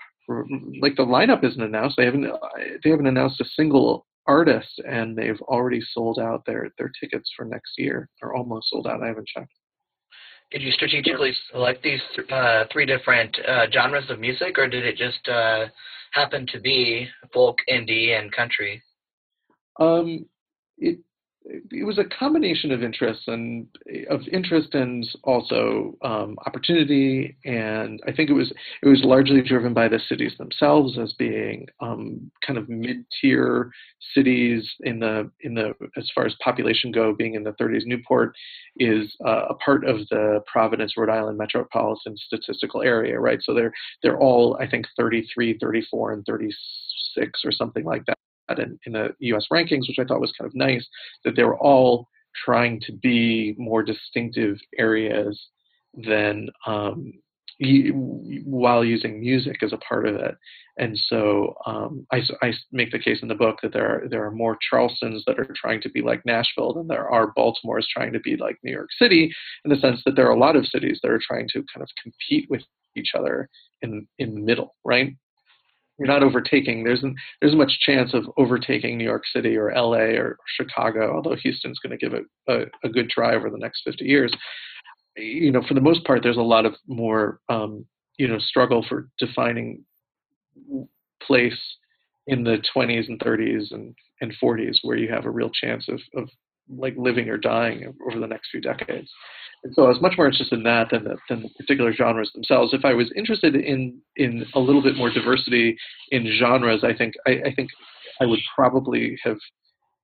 Like 0.82 0.96
the 0.96 1.06
lineup 1.06 1.44
isn't 1.44 1.62
announced. 1.62 1.96
They 1.98 2.06
haven't 2.06 2.28
they 2.84 2.90
haven't 2.90 3.08
announced 3.08 3.40
a 3.40 3.46
single 3.56 4.06
artist, 4.26 4.82
and 4.90 5.18
they've 5.18 5.40
already 5.44 5.82
sold 5.94 6.20
out 6.20 6.44
their 6.46 6.70
their 6.78 6.92
tickets 7.00 7.30
for 7.36 7.46
next 7.46 7.74
year. 7.78 8.10
They're 8.22 8.34
almost 8.36 8.70
sold 8.70 8.88
out. 8.88 9.04
I 9.04 9.08
haven't 9.08 9.28
checked. 9.28 9.54
Did 10.52 10.62
you 10.62 10.72
strategically 10.72 11.34
select 11.52 11.84
these 11.84 12.00
th- 12.16 12.30
uh, 12.32 12.66
three 12.72 12.86
different 12.86 13.38
uh, 13.48 13.66
genres 13.72 14.10
of 14.10 14.20
music, 14.20 14.58
or 14.58 14.68
did 14.68 14.86
it 14.86 14.96
just 14.96 15.28
uh, 15.28 15.66
happen 16.12 16.48
to 16.54 16.60
be 16.60 17.08
folk, 17.34 17.58
indie, 17.70 18.18
and 18.18 18.32
country? 18.32 18.82
Um, 19.80 20.26
it 20.78 21.00
it 21.50 21.86
was 21.86 21.98
a 21.98 22.04
combination 22.04 22.72
of 22.72 22.84
interests 22.84 23.24
and 23.28 23.68
of 24.10 24.22
interest 24.32 24.74
and 24.74 25.08
also 25.24 25.96
um, 26.02 26.38
opportunity. 26.46 27.38
And 27.46 28.02
I 28.08 28.12
think 28.12 28.30
it 28.30 28.34
was 28.34 28.52
it 28.82 28.88
was 28.88 29.02
largely 29.04 29.42
driven 29.42 29.74
by 29.74 29.88
the 29.88 30.00
cities 30.08 30.34
themselves 30.38 30.98
as 30.98 31.14
being 31.14 31.68
um, 31.80 32.32
kind 32.46 32.60
of 32.60 32.70
mid-tier 32.70 33.72
cities 34.14 34.68
in 34.82 35.00
the 35.00 35.30
in 35.42 35.54
the 35.54 35.74
as 35.98 36.10
far 36.14 36.26
as 36.26 36.36
population 36.44 36.92
go, 36.92 37.14
being 37.14 37.36
in 37.36 37.44
the 37.44 37.54
30s. 37.54 37.86
Newport 37.86 38.36
is 38.78 39.16
uh, 39.26 39.46
a 39.50 39.54
part 39.56 39.86
of 39.86 40.00
the 40.10 40.42
Providence, 40.52 40.98
Rhode 40.98 41.10
Island 41.10 41.38
metropolitan 41.38 42.18
statistical 42.18 42.82
area, 42.82 43.20
right? 43.20 43.40
So 43.42 43.54
they're 43.54 43.74
they're 44.04 44.20
all 44.20 44.58
I 44.60 44.68
think 44.68 44.86
33, 44.98 45.58
34, 45.60 46.14
and 46.14 46.26
36 46.26 47.42
or 47.46 47.52
something 47.52 47.86
like 47.86 48.06
that 48.06 48.18
in, 48.60 48.80
in 48.86 48.94
the 48.94 49.10
US 49.20 49.46
rankings, 49.52 49.88
which 49.88 50.00
I 50.00 50.06
thought 50.06 50.22
was 50.22 50.34
kind 50.38 50.48
of 50.48 50.56
nice, 50.56 50.86
that 51.24 51.36
they 51.36 51.44
were 51.44 51.60
all 51.60 52.08
trying 52.46 52.80
to 52.82 52.92
be 52.92 53.56
more 53.58 53.84
distinctive 53.84 54.58
areas 54.78 55.40
than 55.94 56.50
um, 56.66 57.14
while 57.60 58.86
using 58.86 59.20
music 59.20 59.64
as 59.64 59.74
a 59.74 59.78
part 59.78 60.08
of 60.08 60.16
it. 60.16 60.36
And 60.78 61.00
so 61.08 61.56
um, 61.66 62.06
I, 62.12 62.22
I, 62.44 62.54
make 62.72 62.92
the 62.92 63.00
case 63.00 63.20
in 63.24 63.28
the 63.28 63.36
book 63.36 63.58
that 63.64 63.74
there 63.74 63.88
are 63.88 64.08
there 64.08 64.24
are 64.24 64.32
more 64.32 64.60
Charlestons 64.72 65.22
that 65.26 65.40
are 65.40 65.48
trying 65.56 65.82
to 65.82 65.90
be 65.90 66.04
like 66.04 66.24
Nashville 66.24 66.74
than 66.74 66.88
there 66.88 67.10
are 67.10 67.34
Baltimore's 67.36 67.88
trying 67.92 68.14
to 68.14 68.20
be 68.20 68.38
like 68.38 68.58
New 68.64 68.72
York 68.72 68.90
City, 69.00 69.34
in 69.66 69.72
the 69.72 69.80
sense 69.80 70.02
that 70.06 70.16
there 70.16 70.28
are 70.28 70.36
a 70.36 70.40
lot 70.40 70.56
of 70.56 70.68
cities 70.68 71.00
that 71.02 71.10
are 71.10 71.22
trying 71.26 71.48
to 71.54 71.64
kind 71.74 71.82
of 71.82 71.90
compete 72.02 72.48
with 72.50 72.62
each 72.96 73.12
other 73.18 73.50
in 73.82 74.08
in 74.20 74.36
the 74.36 74.42
middle, 74.42 74.76
right? 74.86 75.16
You're 75.98 76.08
not 76.08 76.24
overtaking. 76.24 76.84
There's 76.84 77.04
there's 77.42 77.56
much 77.56 77.80
chance 77.86 78.14
of 78.14 78.26
overtaking 78.38 78.98
New 78.98 79.04
York 79.04 79.24
City 79.34 79.56
or 79.58 79.72
L.A. 79.72 80.18
or 80.18 80.38
Chicago, 80.56 81.16
although 81.16 81.36
Houston's 81.36 81.80
going 81.80 81.98
to 81.98 81.98
give 81.98 82.14
it 82.14 82.24
a, 82.48 82.88
a, 82.88 82.90
good 82.90 83.10
try 83.10 83.36
over 83.36 83.50
the 83.50 83.58
next 83.58 83.82
50 83.84 84.06
years. 84.06 84.32
You 85.16 85.52
know, 85.52 85.64
for 85.68 85.74
the 85.74 85.82
most 85.82 86.06
part, 86.06 86.22
there's 86.22 86.38
a 86.38 86.42
lot 86.42 86.66
of 86.66 86.76
more 86.88 87.40
um, 87.50 87.86
you 88.18 88.28
know 88.28 88.40
struggle 88.40 88.86
for 88.88 89.10
defining 89.18 89.84
place 91.22 91.60
in 92.28 92.44
the 92.44 92.62
20s 92.76 93.08
and 93.08 93.20
30s 93.20 93.72
and, 93.72 93.96
and 94.22 94.34
40s 94.42 94.78
where 94.84 94.98
you 94.98 95.10
have 95.10 95.26
a 95.26 95.32
real 95.32 95.50
chance 95.50 95.88
of, 95.88 96.00
of 96.16 96.30
like 96.70 96.96
living 96.98 97.30
or 97.30 97.38
dying 97.38 97.94
over 98.06 98.20
the 98.20 98.28
next 98.28 98.50
few 98.52 98.62
decades. 98.62 99.10
And 99.64 99.74
so 99.74 99.86
I 99.86 99.90
was 99.90 100.02
much 100.02 100.14
more 100.18 100.28
interested 100.28 100.58
in 100.58 100.64
that 100.64 100.90
than 100.92 101.04
the, 101.04 101.18
than 101.30 101.42
the 101.42 101.50
particular 101.58 101.94
genres 101.94 102.32
themselves. 102.34 102.74
If 102.74 102.86
I 102.86 102.94
was 102.94 103.12
interested 103.16 103.56
in 103.56 104.00
in 104.16 104.46
a 104.54 104.60
little 104.60 104.84
bit 104.84 104.96
more 104.96 105.10
diversity 105.10 105.78
in 106.12 106.32
genres, 106.40 106.84
I 106.84 106.96
think 106.96 107.16
I, 107.26 107.32
I 107.48 107.54
think 107.56 107.70
I 108.22 108.26
would 108.26 108.40
probably 108.56 109.18
have 109.24 109.38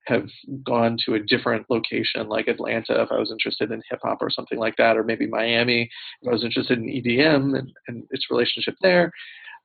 have 0.06 0.28
gone 0.66 0.98
to 1.06 1.14
a 1.14 1.20
different 1.20 1.66
location 1.70 2.28
like 2.28 2.48
Atlanta 2.48 3.02
if 3.02 3.10
I 3.12 3.20
was 3.20 3.32
interested 3.32 3.72
in 3.72 3.82
hip 3.90 4.00
hop 4.04 4.18
or 4.22 4.30
something 4.30 4.60
like 4.60 4.76
that, 4.78 4.98
or 4.98 5.04
maybe 5.04 5.28
Miami 5.28 5.90
if 6.22 6.28
I 6.28 6.32
was 6.32 6.44
interested 6.44 6.78
in 6.78 6.86
EDM 6.86 7.58
and, 7.58 7.72
and 7.88 8.04
its 8.12 8.30
relationship 8.30 8.76
there. 8.82 9.12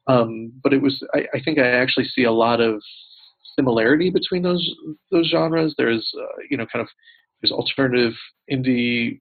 Um, 0.07 0.53
but 0.63 0.73
it 0.73 0.81
was 0.81 1.03
I, 1.15 1.27
I, 1.35 1.41
think 1.45 1.59
I 1.59 1.67
actually 1.67 2.07
see 2.07 2.25
a 2.25 2.33
lot 2.33 2.61
of 2.61 2.81
similarity 3.57 4.11
between 4.11 4.42
those 4.42 4.68
those 5.11 5.29
genres. 5.29 5.74
There's 5.77 6.09
uh, 6.18 6.42
you 6.51 6.57
know 6.57 6.66
kind 6.72 6.83
of 6.83 6.88
there's 7.40 7.53
alternative 7.53 8.12
indie 8.51 9.20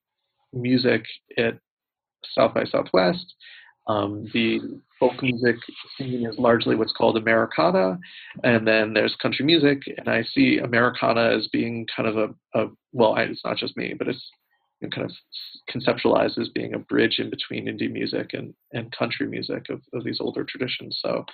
music 0.53 1.03
at 1.37 1.57
South 2.33 2.53
by 2.53 2.65
Southwest. 2.65 3.33
Um, 3.87 4.27
the 4.33 4.59
folk 4.99 5.21
music 5.21 5.55
scene 5.97 6.27
is 6.27 6.37
largely 6.37 6.75
what's 6.75 6.91
called 6.91 7.17
Americana, 7.17 7.97
and 8.43 8.67
then 8.67 8.93
there's 8.93 9.15
country 9.21 9.45
music, 9.45 9.79
and 9.97 10.09
I 10.09 10.23
see 10.23 10.59
Americana 10.59 11.35
as 11.37 11.47
being 11.53 11.85
kind 11.95 12.09
of 12.09 12.17
a, 12.17 12.59
a 12.59 12.67
well, 12.91 13.13
I, 13.13 13.23
it's 13.23 13.45
not 13.45 13.57
just 13.57 13.77
me, 13.77 13.93
but 13.97 14.09
it's 14.09 14.29
kind 14.93 15.09
of 15.09 15.11
conceptualized 15.73 16.37
as 16.37 16.49
being 16.49 16.73
a 16.73 16.79
bridge 16.79 17.17
in 17.19 17.29
between 17.29 17.65
indie 17.65 17.91
music 17.91 18.31
and, 18.33 18.53
and 18.73 18.95
country 18.95 19.27
music 19.27 19.65
of, 19.69 19.81
of 19.93 20.03
these 20.03 20.19
older 20.19 20.43
traditions. 20.43 20.99
So, 21.01 21.25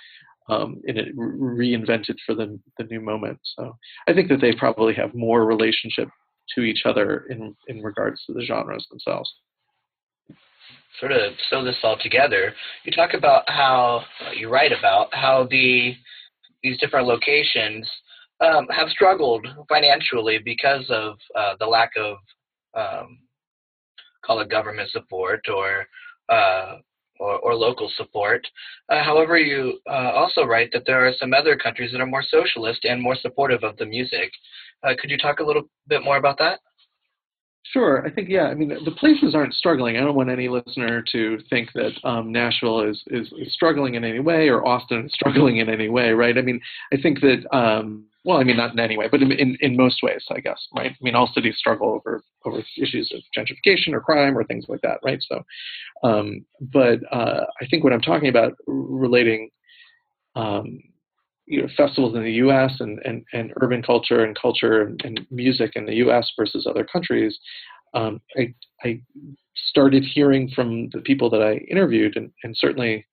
um, 0.48 0.80
and 0.86 0.98
it 0.98 1.16
reinvented 1.16 2.16
for 2.26 2.34
the, 2.34 2.58
the 2.78 2.84
new 2.84 3.00
moment. 3.00 3.38
So, 3.56 3.76
I 4.08 4.12
think 4.12 4.28
that 4.28 4.40
they 4.40 4.52
probably 4.52 4.94
have 4.94 5.14
more 5.14 5.44
relationship 5.44 6.08
to 6.54 6.62
each 6.62 6.82
other 6.84 7.26
in 7.30 7.54
in 7.68 7.82
regards 7.82 8.24
to 8.26 8.32
the 8.32 8.44
genres 8.44 8.86
themselves. 8.90 9.32
Sort 11.00 11.12
of 11.12 11.32
sew 11.50 11.64
this 11.64 11.76
all 11.82 11.98
together. 12.00 12.54
You 12.84 12.92
talk 12.92 13.14
about 13.14 13.48
how 13.48 14.04
you 14.36 14.48
write 14.48 14.72
about 14.72 15.08
how 15.12 15.46
the 15.50 15.94
these 16.62 16.78
different 16.78 17.06
locations 17.06 17.88
um, 18.40 18.66
have 18.68 18.88
struggled 18.88 19.46
financially 19.68 20.38
because 20.44 20.84
of 20.90 21.16
uh, 21.36 21.54
the 21.58 21.66
lack 21.66 21.90
of 21.96 22.16
um, 22.76 23.18
call 24.24 24.40
it 24.40 24.50
government 24.50 24.90
support 24.90 25.40
or 25.48 25.86
uh, 26.28 26.76
or, 27.20 27.38
or, 27.38 27.54
local 27.54 27.90
support. 27.96 28.46
Uh, 28.88 29.02
however, 29.02 29.38
you 29.38 29.78
uh, 29.88 30.12
also 30.14 30.44
write 30.44 30.70
that 30.72 30.84
there 30.86 31.06
are 31.06 31.12
some 31.18 31.32
other 31.32 31.56
countries 31.56 31.92
that 31.92 32.00
are 32.00 32.06
more 32.06 32.24
socialist 32.28 32.84
and 32.84 33.00
more 33.00 33.16
supportive 33.16 33.62
of 33.62 33.76
the 33.76 33.86
music. 33.86 34.30
Uh, 34.82 34.94
could 35.00 35.10
you 35.10 35.18
talk 35.18 35.40
a 35.40 35.44
little 35.44 35.62
bit 35.88 36.02
more 36.02 36.16
about 36.16 36.38
that? 36.38 36.60
Sure. 37.72 38.06
I 38.06 38.10
think 38.10 38.28
yeah. 38.28 38.44
I 38.44 38.54
mean, 38.54 38.68
the 38.68 38.90
places 38.92 39.34
aren't 39.34 39.54
struggling. 39.54 39.96
I 39.96 40.00
don't 40.00 40.14
want 40.14 40.30
any 40.30 40.48
listener 40.48 41.02
to 41.12 41.38
think 41.50 41.70
that 41.74 41.92
um, 42.04 42.30
Nashville 42.30 42.82
is, 42.82 43.02
is, 43.08 43.26
is 43.38 43.52
struggling 43.52 43.94
in 43.94 44.04
any 44.04 44.20
way 44.20 44.48
or 44.48 44.66
Austin 44.66 45.06
is 45.06 45.12
struggling 45.14 45.56
in 45.58 45.68
any 45.68 45.88
way, 45.88 46.10
right? 46.10 46.36
I 46.36 46.42
mean, 46.42 46.60
I 46.92 47.00
think 47.00 47.20
that 47.20 47.44
um, 47.56 48.04
well, 48.24 48.38
I 48.38 48.44
mean, 48.44 48.56
not 48.56 48.72
in 48.72 48.80
any 48.80 48.96
way, 48.96 49.08
but 49.10 49.22
in, 49.22 49.30
in, 49.32 49.56
in 49.60 49.76
most 49.76 50.02
ways, 50.02 50.24
I 50.30 50.40
guess, 50.40 50.66
right? 50.74 50.90
I 50.90 50.96
mean, 51.00 51.14
all 51.14 51.30
cities 51.34 51.56
struggle 51.58 51.88
over 51.88 52.22
over 52.44 52.62
issues 52.78 53.12
of 53.14 53.20
gentrification 53.36 53.92
or 53.92 54.00
crime 54.00 54.36
or 54.36 54.44
things 54.44 54.66
like 54.68 54.80
that, 54.82 54.98
right? 55.04 55.22
So, 55.28 55.42
um, 56.02 56.44
but 56.60 57.00
uh, 57.12 57.44
I 57.60 57.66
think 57.70 57.84
what 57.84 57.92
I'm 57.92 58.00
talking 58.00 58.28
about 58.28 58.52
relating 58.66 59.50
um, 60.36 60.80
you 61.46 61.62
know, 61.62 61.68
festivals 61.76 62.14
in 62.14 62.22
the 62.22 62.32
U.S. 62.32 62.72
And, 62.80 62.98
and, 63.04 63.24
and 63.32 63.52
urban 63.60 63.82
culture 63.82 64.24
and 64.24 64.38
culture 64.38 64.82
and, 64.82 65.26
music 65.30 65.72
in 65.74 65.86
the 65.86 65.94
U.S. 65.96 66.30
versus 66.38 66.66
other 66.68 66.84
countries, 66.84 67.38
um, 67.92 68.20
I, 68.36 68.54
I 68.82 69.00
started 69.54 70.04
hearing 70.04 70.50
from 70.54 70.88
the 70.92 71.00
people 71.00 71.30
that 71.30 71.42
I 71.42 71.56
interviewed, 71.70 72.16
and, 72.16 72.30
and 72.42 72.56
certainly 72.56 73.06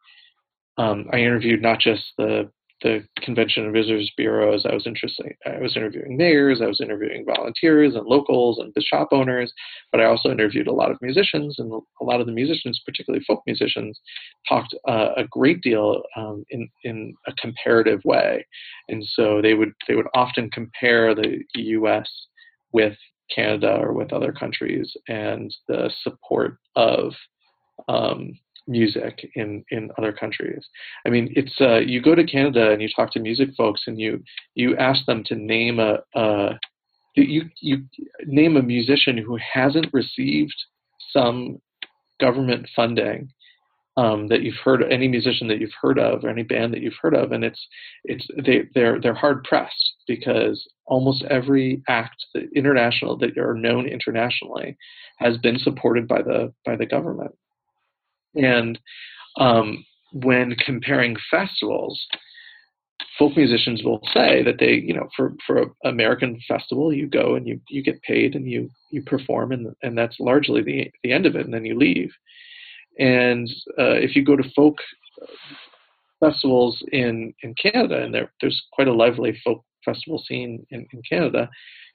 um, 0.78 1.08
I 1.12 1.18
interviewed 1.18 1.62
not 1.62 1.80
just 1.80 2.04
the 2.18 2.50
the 2.82 3.04
Convention 3.22 3.66
and 3.66 3.74
Visitors 3.74 4.12
Bureaus. 4.18 4.66
I 4.66 4.74
was 4.74 4.88
interested. 4.88 5.34
I 5.46 5.60
was 5.60 5.76
interviewing 5.76 6.18
mayors. 6.18 6.62
I 6.62 6.68
was 6.68 6.82
interviewing 6.82 7.26
volunteers 7.26 7.96
and 7.96 8.06
locals 8.06 8.60
and 8.60 8.72
the 8.76 8.82
shop 8.82 9.10
owners. 9.12 9.52
But 9.92 10.02
I 10.02 10.06
also 10.06 10.32
interviewed 10.32 10.68
a 10.68 10.74
lot 10.74 10.92
of 10.92 10.98
musicians, 11.02 11.56
and 11.60 11.72
a 11.72 12.04
lot 12.04 12.22
of 12.22 12.28
the 12.28 12.34
musicians, 12.34 12.82
particularly 12.86 13.24
folk 13.26 13.42
musicians, 13.46 14.00
talked 14.50 14.76
uh, 14.88 15.10
a 15.18 15.26
great 15.30 15.62
deal 15.62 16.02
um, 16.16 16.44
in 16.50 16.70
in 16.84 17.14
a 17.28 17.34
comparative 17.34 18.02
way. 18.04 18.46
And 18.90 19.04
so 19.14 19.42
they 19.42 19.54
would 19.54 19.74
they 19.88 19.96
would 19.96 20.08
often 20.14 20.50
compare 20.50 21.14
the 21.14 21.44
U.S. 21.56 22.10
with 22.74 22.98
Canada 23.34 23.78
or 23.80 23.94
with 23.94 24.14
other 24.14 24.32
countries 24.32 24.92
and 25.08 25.54
the 25.68 25.92
support 26.04 26.58
of 26.76 27.14
um, 27.88 28.38
music 28.68 29.30
in 29.36 29.64
in 29.72 29.90
other 29.98 30.12
countries. 30.12 30.64
I 31.06 31.10
mean, 31.10 31.32
it's 31.36 31.56
uh, 31.60 31.80
you 31.80 32.02
go 32.02 32.16
to 32.16 32.24
Canada 32.24 32.72
and 32.72 32.82
you 32.82 32.90
talk 32.96 33.12
to 33.14 33.20
music 33.20 33.50
folks 33.58 33.82
and 33.88 34.00
you 34.00 34.24
you 34.56 34.78
ask 34.78 35.06
them 35.06 35.24
to 35.26 35.36
name 35.36 35.80
a, 35.80 36.00
a 36.16 36.60
you 37.16 37.50
you 37.60 37.84
name 38.26 38.58
a 38.58 38.62
musician 38.62 39.18
who 39.18 39.38
hasn't 39.54 39.94
received 39.94 40.56
some 41.12 41.60
government 42.20 42.68
funding 42.76 43.30
um, 43.98 44.28
that 44.30 44.42
you've 44.42 44.56
heard 44.64 44.84
any 44.90 45.08
musician 45.08 45.48
that 45.50 45.60
you've 45.60 45.72
heard 45.82 46.00
of 46.00 46.24
or 46.24 46.30
any 46.30 46.44
band 46.44 46.74
that 46.74 46.82
you've 46.82 46.94
heard 47.02 47.14
of 47.14 47.32
and 47.32 47.44
it's 47.44 47.60
it's 48.06 48.26
they 48.46 48.64
they're 48.74 49.02
they're 49.02 49.14
hard 49.14 49.44
pressed 49.44 49.96
because 50.08 50.66
almost 50.86 51.24
every 51.30 51.82
act 51.90 52.26
that 52.34 52.44
international 52.56 53.18
that 53.18 53.38
are 53.38 53.54
known 53.54 53.86
internationally 53.86 54.78
has 55.18 55.38
been 55.38 55.60
supported 55.60 56.08
by 56.08 56.22
the 56.22 56.54
by 56.66 56.76
the 56.76 56.86
government 56.86 57.36
and 58.36 58.80
um, 59.38 59.84
when 60.14 60.56
comparing 60.66 61.16
festivals, 61.30 62.00
folk 63.18 63.36
musicians 63.36 63.84
will 63.84 64.02
say 64.14 64.44
that 64.44 64.58
they, 64.60 64.74
you 64.74 64.94
know, 64.94 65.08
for 65.16 65.34
for 65.46 65.62
an 65.62 65.72
American 65.84 66.40
festival, 66.48 66.94
you 66.94 67.08
go 67.08 67.36
and 67.36 67.48
you 67.48 67.60
you 67.70 67.84
get 67.84 68.02
paid 68.04 68.36
and 68.36 68.50
you 68.50 68.70
you 68.92 69.02
perform 69.04 69.52
and 69.52 69.74
and 69.84 69.98
that's 69.98 70.20
largely 70.20 70.62
the 70.62 70.92
the 71.04 71.12
end 71.12 71.26
of 71.26 71.36
it, 71.36 71.46
and 71.46 71.54
then 71.54 71.66
you 71.66 71.78
leave. 71.78 72.12
And 73.00 73.50
uh, 73.80 73.96
if 73.96 74.16
you 74.16 74.24
go 74.24 74.36
to 74.36 74.52
folk 74.56 74.78
festivals 76.20 76.82
in 76.92 77.34
in 77.44 77.54
Canada, 77.56 78.04
and 78.04 78.14
there 78.14 78.32
there's 78.42 78.62
quite 78.74 78.88
a 78.88 78.94
lively 78.94 79.40
folk 79.44 79.64
festival 79.84 80.24
scene 80.28 80.66
in, 80.70 80.86
in 80.94 81.02
Canada, 81.10 81.50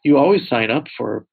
you 0.04 0.16
always 0.16 0.48
sign 0.48 0.70
up 0.70 0.84
for 0.96 1.26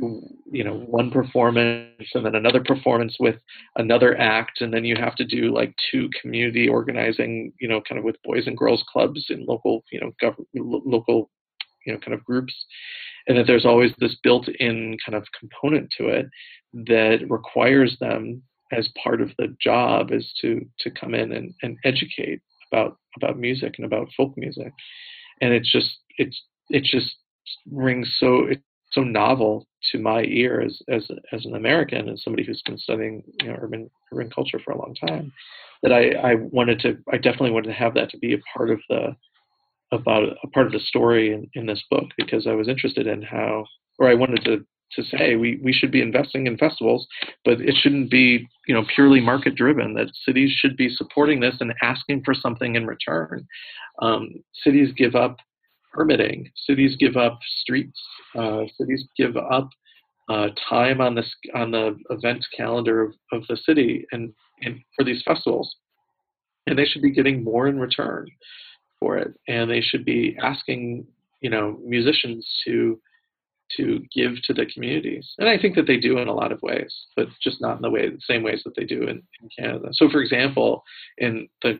you 0.00 0.62
know 0.62 0.74
one 0.74 1.10
performance 1.10 2.08
and 2.14 2.24
then 2.24 2.36
another 2.36 2.62
performance 2.62 3.16
with 3.18 3.34
another 3.76 4.16
act 4.16 4.60
and 4.60 4.72
then 4.72 4.84
you 4.84 4.94
have 4.94 5.16
to 5.16 5.24
do 5.24 5.52
like 5.52 5.74
two 5.90 6.08
community 6.20 6.68
organizing 6.68 7.52
you 7.60 7.68
know 7.68 7.80
kind 7.88 7.98
of 7.98 8.04
with 8.04 8.14
boys 8.22 8.46
and 8.46 8.56
girls 8.56 8.84
clubs 8.92 9.26
in 9.28 9.44
local 9.46 9.82
you 9.90 10.00
know 10.00 10.12
gov- 10.22 10.44
local 10.54 11.30
you 11.88 11.94
know 11.94 11.98
kind 11.98 12.14
of 12.14 12.24
groups. 12.24 12.54
And 13.26 13.36
that 13.36 13.46
there's 13.46 13.66
always 13.66 13.90
this 13.98 14.16
built-in 14.22 14.96
kind 15.04 15.16
of 15.16 15.24
component 15.38 15.90
to 15.98 16.08
it 16.08 16.26
that 16.72 17.26
requires 17.28 17.96
them 18.00 18.42
as 18.72 18.88
part 19.02 19.20
of 19.20 19.30
the 19.38 19.54
job 19.60 20.12
is 20.12 20.30
to 20.40 20.60
to 20.80 20.90
come 20.90 21.14
in 21.14 21.32
and, 21.32 21.52
and 21.62 21.76
educate 21.84 22.40
about 22.70 22.98
about 23.16 23.38
music 23.38 23.74
and 23.78 23.86
about 23.86 24.08
folk 24.16 24.34
music. 24.36 24.72
And 25.40 25.52
it's 25.52 25.70
just 25.70 25.90
it's 26.18 26.40
it 26.68 26.84
just 26.84 27.16
rings 27.70 28.14
so 28.18 28.46
it's 28.46 28.62
so 28.92 29.02
novel 29.02 29.66
to 29.92 29.98
my 29.98 30.22
ear 30.22 30.60
as 30.60 30.78
as 30.88 31.08
as 31.32 31.44
an 31.44 31.54
American 31.54 32.08
and 32.08 32.18
somebody 32.18 32.44
who's 32.44 32.62
been 32.66 32.78
studying 32.78 33.22
you 33.40 33.48
know 33.48 33.58
urban 33.60 33.90
urban 34.12 34.30
culture 34.30 34.60
for 34.64 34.72
a 34.72 34.78
long 34.78 34.94
time 34.94 35.32
that 35.82 35.92
I 35.92 36.32
I 36.32 36.34
wanted 36.34 36.80
to 36.80 36.98
I 37.12 37.16
definitely 37.16 37.52
wanted 37.52 37.68
to 37.68 37.74
have 37.74 37.94
that 37.94 38.10
to 38.10 38.18
be 38.18 38.34
a 38.34 38.38
part 38.56 38.70
of 38.70 38.80
the 38.88 39.16
about 39.92 40.24
a 40.42 40.48
part 40.48 40.66
of 40.66 40.72
the 40.72 40.80
story 40.80 41.32
in, 41.32 41.48
in 41.54 41.66
this 41.66 41.82
book 41.90 42.04
because 42.16 42.46
I 42.46 42.52
was 42.52 42.68
interested 42.68 43.06
in 43.06 43.22
how 43.22 43.64
or 43.98 44.08
I 44.08 44.14
wanted 44.14 44.44
to 44.44 44.64
to 44.92 45.02
say 45.02 45.36
we, 45.36 45.60
we 45.62 45.72
should 45.72 45.90
be 45.90 46.00
investing 46.00 46.46
in 46.46 46.56
festivals, 46.56 47.06
but 47.44 47.60
it 47.60 47.74
shouldn't 47.80 48.10
be 48.10 48.48
you 48.66 48.74
know 48.74 48.84
purely 48.94 49.20
market 49.20 49.54
driven. 49.54 49.94
That 49.94 50.10
cities 50.24 50.50
should 50.50 50.76
be 50.76 50.88
supporting 50.94 51.40
this 51.40 51.56
and 51.60 51.74
asking 51.82 52.22
for 52.24 52.34
something 52.34 52.74
in 52.74 52.86
return. 52.86 53.46
Um, 54.00 54.42
cities 54.64 54.90
give 54.96 55.14
up 55.14 55.36
permitting. 55.92 56.50
Cities 56.66 56.96
give 56.98 57.16
up 57.16 57.38
streets. 57.62 58.00
Uh, 58.36 58.62
cities 58.78 59.04
give 59.16 59.36
up 59.36 59.68
uh, 60.28 60.48
time 60.68 61.00
on 61.00 61.14
the 61.14 61.24
on 61.54 61.70
the 61.70 61.96
event 62.10 62.44
calendar 62.56 63.02
of, 63.02 63.14
of 63.32 63.46
the 63.48 63.56
city 63.56 64.06
and, 64.12 64.32
and 64.62 64.80
for 64.96 65.04
these 65.04 65.22
festivals, 65.26 65.74
and 66.66 66.78
they 66.78 66.84
should 66.84 67.02
be 67.02 67.12
getting 67.12 67.42
more 67.42 67.66
in 67.68 67.78
return 67.78 68.26
for 69.00 69.16
it. 69.16 69.32
And 69.46 69.70
they 69.70 69.80
should 69.80 70.04
be 70.04 70.36
asking 70.42 71.06
you 71.40 71.50
know 71.50 71.78
musicians 71.84 72.46
to 72.66 73.00
to 73.76 74.00
give 74.14 74.32
to 74.44 74.54
the 74.54 74.66
communities. 74.72 75.28
And 75.38 75.48
I 75.48 75.58
think 75.58 75.76
that 75.76 75.86
they 75.86 75.98
do 75.98 76.18
in 76.18 76.28
a 76.28 76.34
lot 76.34 76.52
of 76.52 76.62
ways, 76.62 76.94
but 77.16 77.28
just 77.42 77.60
not 77.60 77.76
in 77.76 77.82
the 77.82 77.90
way 77.90 78.08
the 78.08 78.20
same 78.26 78.42
ways 78.42 78.62
that 78.64 78.74
they 78.76 78.84
do 78.84 79.02
in, 79.02 79.22
in 79.40 79.48
Canada. 79.58 79.88
So, 79.92 80.08
for 80.08 80.22
example, 80.22 80.82
in 81.18 81.48
the 81.62 81.78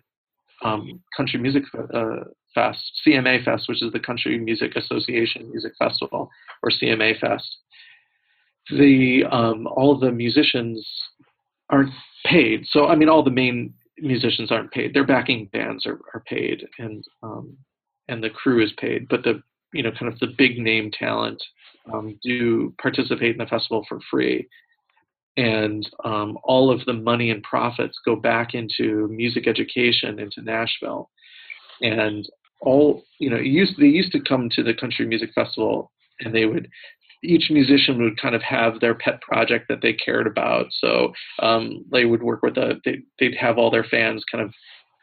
um, 0.62 1.02
country 1.16 1.38
music 1.38 1.62
uh, 1.94 2.24
Fest, 2.58 2.80
CMA 3.06 3.44
Fest, 3.44 3.68
which 3.68 3.82
is 3.82 3.92
the 3.92 4.00
Country 4.00 4.38
Music 4.38 4.74
Association 4.74 5.50
Music 5.50 5.72
Festival, 5.78 6.28
or 6.62 6.70
CMA 6.70 7.18
Fest. 7.20 7.56
The 8.70 9.24
um, 9.30 9.66
all 9.68 9.98
the 9.98 10.10
musicians 10.10 10.86
aren't 11.70 11.92
paid. 12.26 12.66
So 12.70 12.86
I 12.86 12.96
mean, 12.96 13.08
all 13.08 13.22
the 13.22 13.30
main 13.30 13.74
musicians 13.98 14.50
aren't 14.50 14.72
paid. 14.72 14.92
Their 14.92 15.06
backing 15.06 15.48
bands 15.52 15.86
are, 15.86 16.00
are 16.14 16.22
paid, 16.26 16.66
and 16.78 17.04
um, 17.22 17.56
and 18.08 18.22
the 18.22 18.30
crew 18.30 18.62
is 18.62 18.72
paid. 18.78 19.08
But 19.08 19.22
the 19.22 19.42
you 19.72 19.82
know 19.82 19.92
kind 19.98 20.12
of 20.12 20.18
the 20.18 20.34
big 20.36 20.58
name 20.58 20.90
talent 20.90 21.42
um, 21.92 22.18
do 22.22 22.74
participate 22.80 23.32
in 23.32 23.38
the 23.38 23.46
festival 23.46 23.84
for 23.88 24.00
free, 24.10 24.48
and 25.36 25.88
um, 26.04 26.36
all 26.42 26.70
of 26.70 26.84
the 26.84 26.92
money 26.92 27.30
and 27.30 27.42
profits 27.42 27.98
go 28.04 28.16
back 28.16 28.54
into 28.54 29.08
music 29.08 29.46
education 29.46 30.18
into 30.18 30.42
Nashville. 30.42 31.10
And 31.80 32.28
all 32.60 33.02
you 33.18 33.30
know 33.30 33.36
used 33.36 33.78
they 33.78 33.86
used 33.86 34.12
to 34.12 34.20
come 34.20 34.48
to 34.50 34.62
the 34.62 34.74
country 34.74 35.06
music 35.06 35.30
festival 35.34 35.90
and 36.20 36.34
they 36.34 36.46
would 36.46 36.68
each 37.24 37.50
musician 37.50 38.00
would 38.00 38.20
kind 38.20 38.34
of 38.34 38.42
have 38.42 38.78
their 38.78 38.94
pet 38.94 39.20
project 39.22 39.66
that 39.68 39.80
they 39.82 39.92
cared 39.92 40.26
about 40.26 40.66
so 40.80 41.12
um, 41.42 41.84
they 41.90 42.04
would 42.04 42.22
work 42.22 42.42
with 42.42 42.56
a 42.56 42.80
they, 42.84 42.98
they'd 43.18 43.36
have 43.36 43.58
all 43.58 43.70
their 43.70 43.84
fans 43.84 44.24
kind 44.30 44.44
of 44.44 44.52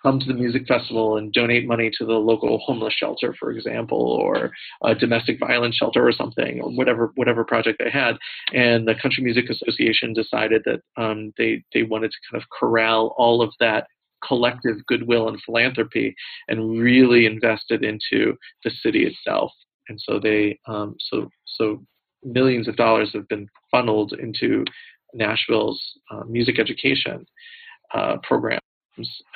come 0.05 0.19
to 0.19 0.27
the 0.27 0.33
music 0.33 0.67
festival 0.67 1.17
and 1.17 1.33
donate 1.33 1.65
money 1.65 1.89
to 1.97 2.05
the 2.05 2.13
local 2.13 2.59
homeless 2.59 2.93
shelter, 2.93 3.33
for 3.39 3.49
example, 3.49 3.97
or 3.97 4.51
a 4.83 4.93
domestic 4.93 5.39
violence 5.39 5.75
shelter 5.75 6.07
or 6.07 6.11
something, 6.11 6.61
or 6.61 6.69
whatever 6.69 7.11
whatever 7.15 7.43
project 7.43 7.81
they 7.83 7.89
had. 7.89 8.15
And 8.53 8.87
the 8.87 8.93
Country 9.01 9.23
Music 9.23 9.49
Association 9.49 10.13
decided 10.13 10.61
that 10.65 10.81
um, 10.95 11.33
they 11.39 11.63
they 11.73 11.81
wanted 11.81 12.11
to 12.11 12.17
kind 12.31 12.41
of 12.41 12.47
corral 12.51 13.15
all 13.17 13.41
of 13.41 13.51
that 13.59 13.87
collective 14.27 14.85
goodwill 14.87 15.27
and 15.29 15.41
philanthropy 15.43 16.15
and 16.47 16.79
really 16.79 17.25
invested 17.25 17.83
into 17.83 18.35
the 18.63 18.71
city 18.81 19.05
itself. 19.05 19.51
And 19.89 19.99
so 20.01 20.19
they 20.19 20.59
um, 20.67 20.95
so 21.11 21.29
so 21.45 21.83
millions 22.23 22.67
of 22.67 22.75
dollars 22.75 23.11
have 23.13 23.27
been 23.27 23.47
funneled 23.71 24.13
into 24.13 24.65
Nashville's 25.13 25.81
uh, 26.11 26.23
music 26.27 26.59
education 26.59 27.25
uh, 27.93 28.17
programs, 28.23 28.61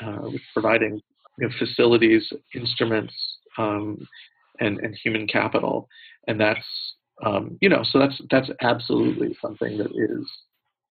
uh, 0.04 0.30
providing 0.54 1.00
you 1.38 1.48
know, 1.48 1.54
facilities, 1.58 2.32
instruments, 2.56 3.14
um, 3.58 4.08
and 4.60 4.80
and 4.80 4.96
human 4.96 5.28
capital. 5.28 5.88
And 6.28 6.40
that's 6.40 6.66
um, 7.26 7.58
you 7.62 7.70
know 7.70 7.84
so 7.84 8.00
that's 8.00 8.20
that's 8.30 8.50
absolutely 8.62 9.38
something 9.42 9.78
that 9.78 9.92
is 9.92 10.30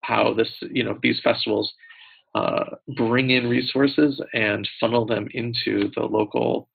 how 0.03 0.33
this 0.35 0.51
you 0.73 0.85
know 0.85 0.99
these 1.03 1.21
festivals 1.23 1.73
uh, 2.35 2.64
bring 2.97 3.31
in 3.31 3.49
resources 3.49 4.21
and 4.35 4.69
funnel 4.81 5.07
them 5.07 5.29
into 5.33 5.91
the 5.95 6.03
local, 6.03 6.69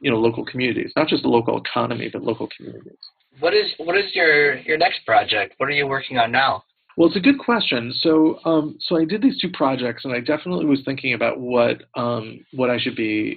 you 0.00 0.10
know, 0.10 0.18
local 0.18 0.44
communities, 0.44 0.92
not 0.96 1.08
just 1.08 1.22
the 1.22 1.28
local 1.28 1.60
economy, 1.60 2.08
but 2.12 2.22
local 2.22 2.48
communities. 2.56 2.98
What 3.40 3.54
is 3.54 3.72
what 3.78 3.96
is 3.96 4.14
your 4.14 4.56
your 4.58 4.78
next 4.78 5.04
project? 5.04 5.54
What 5.58 5.68
are 5.68 5.72
you 5.72 5.86
working 5.86 6.18
on 6.18 6.30
now? 6.32 6.64
Well, 6.96 7.08
it's 7.08 7.16
a 7.16 7.20
good 7.20 7.38
question. 7.38 7.92
So, 8.00 8.38
um, 8.44 8.78
so 8.80 8.96
I 8.96 9.04
did 9.04 9.20
these 9.20 9.40
two 9.40 9.50
projects, 9.52 10.04
and 10.04 10.14
I 10.14 10.20
definitely 10.20 10.66
was 10.66 10.80
thinking 10.84 11.14
about 11.14 11.40
what 11.40 11.82
um, 11.96 12.44
what 12.52 12.70
I 12.70 12.78
should 12.78 12.94
be, 12.94 13.36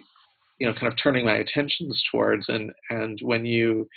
you 0.60 0.68
know, 0.68 0.74
kind 0.74 0.88
of 0.88 0.94
turning 1.02 1.26
my 1.26 1.38
attentions 1.38 2.02
towards. 2.12 2.46
And 2.50 2.72
and 2.92 3.20
when 3.24 3.46
you 3.46 3.88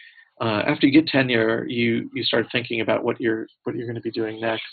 uh, 0.40 0.62
after 0.66 0.86
you 0.86 0.92
get 0.92 1.06
tenure, 1.08 1.66
you 1.68 2.10
you 2.14 2.24
start 2.24 2.46
thinking 2.50 2.80
about 2.80 3.04
what 3.04 3.20
you're 3.20 3.46
what 3.64 3.76
you're 3.76 3.86
going 3.86 3.96
to 3.96 4.00
be 4.00 4.10
doing 4.10 4.40
next. 4.40 4.64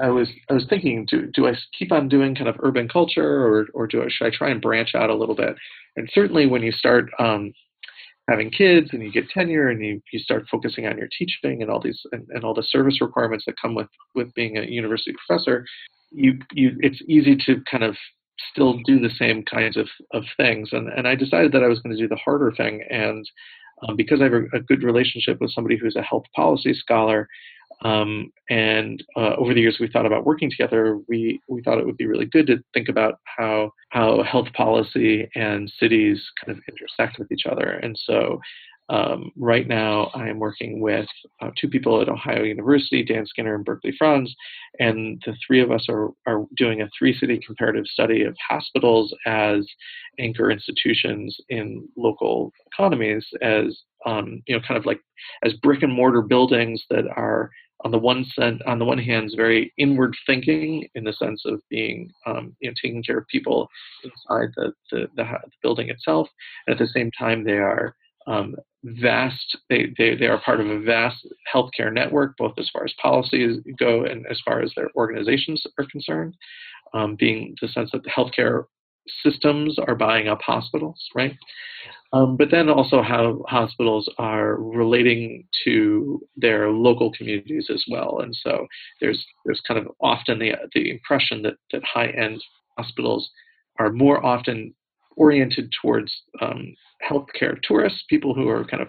I 0.00 0.08
was 0.08 0.28
I 0.50 0.54
was 0.54 0.66
thinking, 0.68 1.06
do 1.10 1.26
do 1.26 1.46
I 1.46 1.54
keep 1.78 1.92
on 1.92 2.08
doing 2.08 2.34
kind 2.34 2.48
of 2.48 2.56
urban 2.60 2.88
culture, 2.88 3.46
or 3.46 3.66
or 3.74 3.86
do 3.86 4.02
I 4.02 4.06
should 4.08 4.26
I 4.26 4.30
try 4.36 4.50
and 4.50 4.60
branch 4.60 4.94
out 4.94 5.10
a 5.10 5.14
little 5.14 5.34
bit? 5.34 5.56
And 5.96 6.08
certainly, 6.12 6.46
when 6.46 6.62
you 6.62 6.72
start 6.72 7.10
um, 7.18 7.52
having 8.28 8.50
kids 8.50 8.90
and 8.92 9.02
you 9.02 9.10
get 9.10 9.28
tenure 9.30 9.68
and 9.68 9.82
you, 9.84 10.02
you 10.12 10.18
start 10.18 10.46
focusing 10.50 10.86
on 10.86 10.98
your 10.98 11.08
teaching 11.16 11.62
and 11.62 11.70
all 11.70 11.80
these 11.80 12.00
and, 12.12 12.26
and 12.30 12.44
all 12.44 12.54
the 12.54 12.62
service 12.62 13.00
requirements 13.00 13.44
that 13.46 13.54
come 13.60 13.74
with 13.74 13.88
with 14.14 14.32
being 14.34 14.58
a 14.58 14.62
university 14.62 15.14
professor, 15.26 15.64
you 16.10 16.38
you 16.52 16.76
it's 16.80 17.00
easy 17.08 17.36
to 17.46 17.62
kind 17.70 17.84
of 17.84 17.96
still 18.52 18.78
do 18.84 18.98
the 18.98 19.10
same 19.18 19.42
kinds 19.42 19.76
of, 19.76 19.88
of 20.12 20.24
things. 20.36 20.70
And 20.72 20.88
and 20.88 21.08
I 21.08 21.14
decided 21.14 21.52
that 21.52 21.62
I 21.62 21.68
was 21.68 21.80
going 21.80 21.96
to 21.96 22.02
do 22.02 22.08
the 22.08 22.16
harder 22.16 22.52
thing 22.56 22.82
and 22.90 23.26
um, 23.86 23.96
because 23.96 24.20
I 24.20 24.24
have 24.24 24.32
a, 24.32 24.44
a, 24.56 24.60
good 24.60 24.82
relationship 24.82 25.38
with 25.40 25.52
somebody 25.52 25.76
who's 25.76 25.96
a 25.96 26.02
health 26.02 26.24
policy 26.34 26.72
scholar, 26.72 27.28
um, 27.82 28.32
and 28.48 29.02
uh, 29.16 29.34
over 29.36 29.52
the 29.52 29.60
years, 29.60 29.76
we 29.80 29.88
thought 29.88 30.06
about 30.06 30.24
working 30.24 30.50
together. 30.50 30.98
We 31.08 31.40
we 31.48 31.62
thought 31.62 31.78
it 31.78 31.86
would 31.86 31.96
be 31.96 32.06
really 32.06 32.26
good 32.26 32.46
to 32.46 32.58
think 32.72 32.88
about 32.88 33.18
how 33.24 33.72
how 33.90 34.22
health 34.22 34.48
policy 34.54 35.28
and 35.34 35.70
cities 35.78 36.22
kind 36.42 36.56
of 36.56 36.62
intersect 36.68 37.18
with 37.18 37.30
each 37.30 37.46
other. 37.50 37.70
And 37.82 37.98
so, 38.04 38.40
um, 38.88 39.32
right 39.36 39.66
now, 39.66 40.10
I 40.14 40.28
am 40.28 40.38
working 40.38 40.80
with 40.80 41.08
uh, 41.40 41.50
two 41.60 41.68
people 41.68 42.00
at 42.00 42.08
Ohio 42.08 42.44
University, 42.44 43.04
Dan 43.04 43.26
Skinner 43.26 43.56
and 43.56 43.64
Berkeley 43.64 43.92
Franz, 43.98 44.32
and 44.78 45.20
the 45.26 45.34
three 45.44 45.60
of 45.60 45.72
us 45.72 45.86
are 45.88 46.10
are 46.26 46.44
doing 46.56 46.82
a 46.82 46.88
three 46.96 47.16
city 47.16 47.40
comparative 47.44 47.86
study 47.86 48.22
of 48.22 48.36
hospitals 48.48 49.12
as 49.26 49.66
anchor 50.20 50.50
institutions 50.50 51.36
in 51.48 51.88
local 51.96 52.52
economies, 52.72 53.26
as 53.42 53.76
um, 54.04 54.40
you 54.46 54.54
know, 54.54 54.62
kind 54.66 54.78
of 54.78 54.86
like 54.86 55.00
as 55.42 55.52
brick 55.54 55.82
and 55.82 55.92
mortar 55.92 56.22
buildings 56.22 56.84
that 56.90 57.06
are 57.16 57.50
on 57.84 57.90
the 57.90 57.98
one 57.98 58.24
sen- 58.34 58.60
on 58.66 58.78
the 58.78 58.84
one 58.84 58.98
hand, 58.98 59.32
very 59.36 59.72
inward 59.78 60.14
thinking 60.26 60.88
in 60.94 61.02
the 61.02 61.12
sense 61.12 61.42
of 61.44 61.60
being, 61.68 62.10
um, 62.24 62.56
you 62.60 62.70
know, 62.70 62.74
taking 62.80 63.02
care 63.02 63.18
of 63.18 63.26
people 63.26 63.68
inside 64.04 64.48
the, 64.56 64.72
the, 64.92 65.08
the, 65.16 65.24
the, 65.24 65.50
building 65.60 65.90
itself, 65.90 66.28
and 66.66 66.74
at 66.74 66.78
the 66.78 66.90
same 66.92 67.10
time, 67.18 67.42
they 67.42 67.58
are 67.58 67.96
um, 68.26 68.56
vast. 69.00 69.56
They, 69.68 69.92
they 69.98 70.16
they 70.16 70.26
are 70.26 70.40
part 70.40 70.60
of 70.60 70.68
a 70.68 70.80
vast 70.80 71.26
healthcare 71.52 71.92
network, 71.92 72.36
both 72.36 72.54
as 72.58 72.70
far 72.72 72.84
as 72.84 72.94
policies 73.00 73.60
go 73.78 74.04
and 74.04 74.26
as 74.30 74.40
far 74.44 74.60
as 74.60 74.72
their 74.76 74.90
organizations 74.96 75.62
are 75.78 75.86
concerned. 75.90 76.34
Um, 76.94 77.16
being 77.16 77.56
the 77.60 77.68
sense 77.68 77.90
that 77.92 78.04
the 78.04 78.10
healthcare 78.10 78.64
systems 79.22 79.78
are 79.78 79.94
buying 79.94 80.28
up 80.28 80.40
hospitals, 80.42 81.00
right? 81.14 81.36
Um, 82.12 82.36
but 82.36 82.50
then 82.50 82.68
also 82.68 83.02
how 83.02 83.44
hospitals 83.48 84.08
are 84.18 84.56
relating 84.56 85.46
to 85.64 86.20
their 86.36 86.70
local 86.70 87.12
communities 87.12 87.68
as 87.72 87.84
well. 87.90 88.20
And 88.20 88.36
so 88.42 88.66
there's 89.00 89.24
there's 89.44 89.60
kind 89.66 89.78
of 89.78 89.88
often 90.00 90.38
the 90.38 90.52
the 90.74 90.90
impression 90.90 91.42
that 91.42 91.54
that 91.72 91.82
high 91.84 92.08
end 92.08 92.42
hospitals 92.78 93.28
are 93.78 93.92
more 93.92 94.24
often 94.24 94.74
oriented 95.16 95.72
towards 95.80 96.12
um, 96.40 96.74
healthcare 97.08 97.56
tourists, 97.62 98.02
people 98.08 98.34
who 98.34 98.48
are 98.48 98.64
kind 98.64 98.82
of 98.82 98.88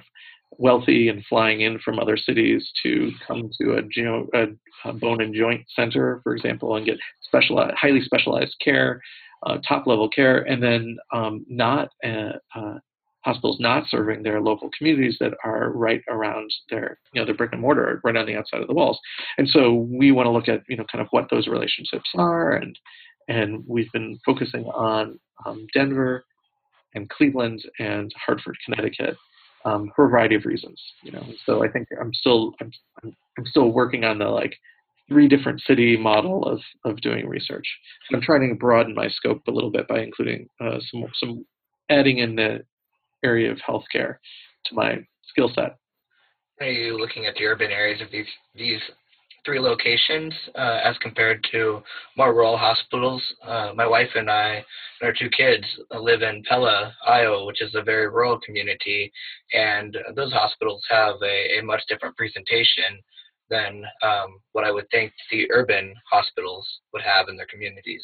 wealthy 0.51 1.09
and 1.09 1.25
flying 1.27 1.61
in 1.61 1.79
from 1.79 1.99
other 1.99 2.17
cities 2.17 2.67
to 2.83 3.11
come 3.27 3.49
to 3.61 3.73
a, 3.73 4.39
a, 4.39 4.89
a 4.89 4.93
bone 4.93 5.21
and 5.21 5.35
joint 5.35 5.63
center, 5.75 6.21
for 6.23 6.35
example, 6.35 6.75
and 6.75 6.85
get 6.85 6.97
specialized, 7.23 7.75
highly 7.79 8.01
specialized 8.01 8.55
care, 8.63 9.01
uh, 9.45 9.57
top 9.67 9.85
level 9.87 10.09
care, 10.09 10.39
and 10.43 10.61
then 10.61 10.97
um, 11.13 11.45
not 11.47 11.89
uh, 12.03 12.33
uh, 12.55 12.75
hospitals 13.21 13.57
not 13.59 13.83
serving 13.89 14.23
their 14.23 14.39
local 14.39 14.69
communities 14.77 15.17
that 15.19 15.33
are 15.43 15.71
right 15.71 16.01
around 16.09 16.49
their 16.69 16.97
you 17.13 17.21
know 17.21 17.25
their 17.25 17.35
brick 17.35 17.51
and 17.51 17.61
mortar, 17.61 17.99
right 18.03 18.15
on 18.15 18.25
the 18.25 18.35
outside 18.35 18.61
of 18.61 18.67
the 18.67 18.73
walls. 18.73 18.99
And 19.37 19.47
so 19.49 19.73
we 19.73 20.11
want 20.11 20.27
to 20.27 20.31
look 20.31 20.47
at 20.47 20.63
you 20.67 20.77
know 20.77 20.85
kind 20.91 21.01
of 21.01 21.07
what 21.11 21.29
those 21.29 21.47
relationships 21.47 22.09
are, 22.15 22.53
and 22.53 22.77
and 23.27 23.63
we've 23.67 23.91
been 23.91 24.19
focusing 24.25 24.65
on 24.65 25.19
um, 25.45 25.67
Denver 25.73 26.25
and 26.95 27.09
Cleveland 27.09 27.63
and 27.79 28.13
Hartford, 28.25 28.57
Connecticut 28.65 29.15
um, 29.65 29.91
for 29.95 30.05
a 30.05 30.09
variety 30.09 30.35
of 30.35 30.45
reasons. 30.45 30.81
You 31.03 31.11
know, 31.11 31.25
so 31.45 31.63
I 31.63 31.67
think 31.69 31.87
I'm 31.99 32.13
still 32.13 32.53
I'm, 32.61 32.71
I'm 33.03 33.45
still 33.45 33.71
working 33.71 34.03
on 34.03 34.19
the 34.19 34.25
like 34.25 34.55
three 35.09 35.27
different 35.27 35.61
city 35.61 35.97
model 35.97 36.43
of 36.45 36.59
of 36.85 37.01
doing 37.01 37.27
research. 37.27 37.67
I'm 38.13 38.21
trying 38.21 38.47
to 38.49 38.55
broaden 38.55 38.95
my 38.95 39.07
scope 39.09 39.41
a 39.47 39.51
little 39.51 39.71
bit 39.71 39.87
by 39.87 39.99
including 39.99 40.47
uh, 40.61 40.79
some 40.91 41.05
some 41.15 41.45
adding 41.89 42.19
in 42.19 42.35
the 42.35 42.63
area 43.23 43.51
of 43.51 43.57
healthcare 43.57 44.17
to 44.65 44.75
my 44.75 44.97
skill 45.29 45.51
set. 45.53 45.77
Are 46.59 46.67
you 46.67 46.97
looking 46.97 47.25
at 47.25 47.35
the 47.35 47.45
urban 47.45 47.71
areas 47.71 48.01
of 48.01 48.11
these 48.11 48.27
these 48.55 48.81
three 49.47 49.59
locations 49.59 50.33
uh, 50.55 50.79
as 50.83 50.97
compared 50.97 51.47
to 51.53 51.81
more 52.17 52.33
rural 52.33 52.57
hospitals. 52.57 53.23
Uh, 53.41 53.71
my 53.73 53.87
wife 53.87 54.09
and 54.15 54.29
I 54.29 54.55
and 54.55 55.07
our 55.07 55.13
two 55.13 55.29
kids 55.29 55.63
live 55.91 56.21
in 56.21 56.43
Pella, 56.49 56.93
Iowa, 57.07 57.45
which 57.45 57.61
is 57.61 57.73
a 57.73 57.81
very 57.81 58.09
rural 58.09 58.39
community, 58.45 59.09
and 59.53 59.95
those 60.15 60.33
hospitals 60.33 60.83
have 60.89 61.15
a, 61.23 61.59
a 61.59 61.63
much 61.63 61.81
different 61.87 62.17
presentation 62.17 62.99
than 63.49 63.83
um, 64.03 64.39
what 64.51 64.65
I 64.65 64.71
would 64.71 64.89
think 64.91 65.13
the 65.31 65.49
urban 65.51 65.93
hospitals 66.11 66.67
would 66.91 67.01
have 67.01 67.29
in 67.29 67.37
their 67.37 67.47
communities. 67.47 68.03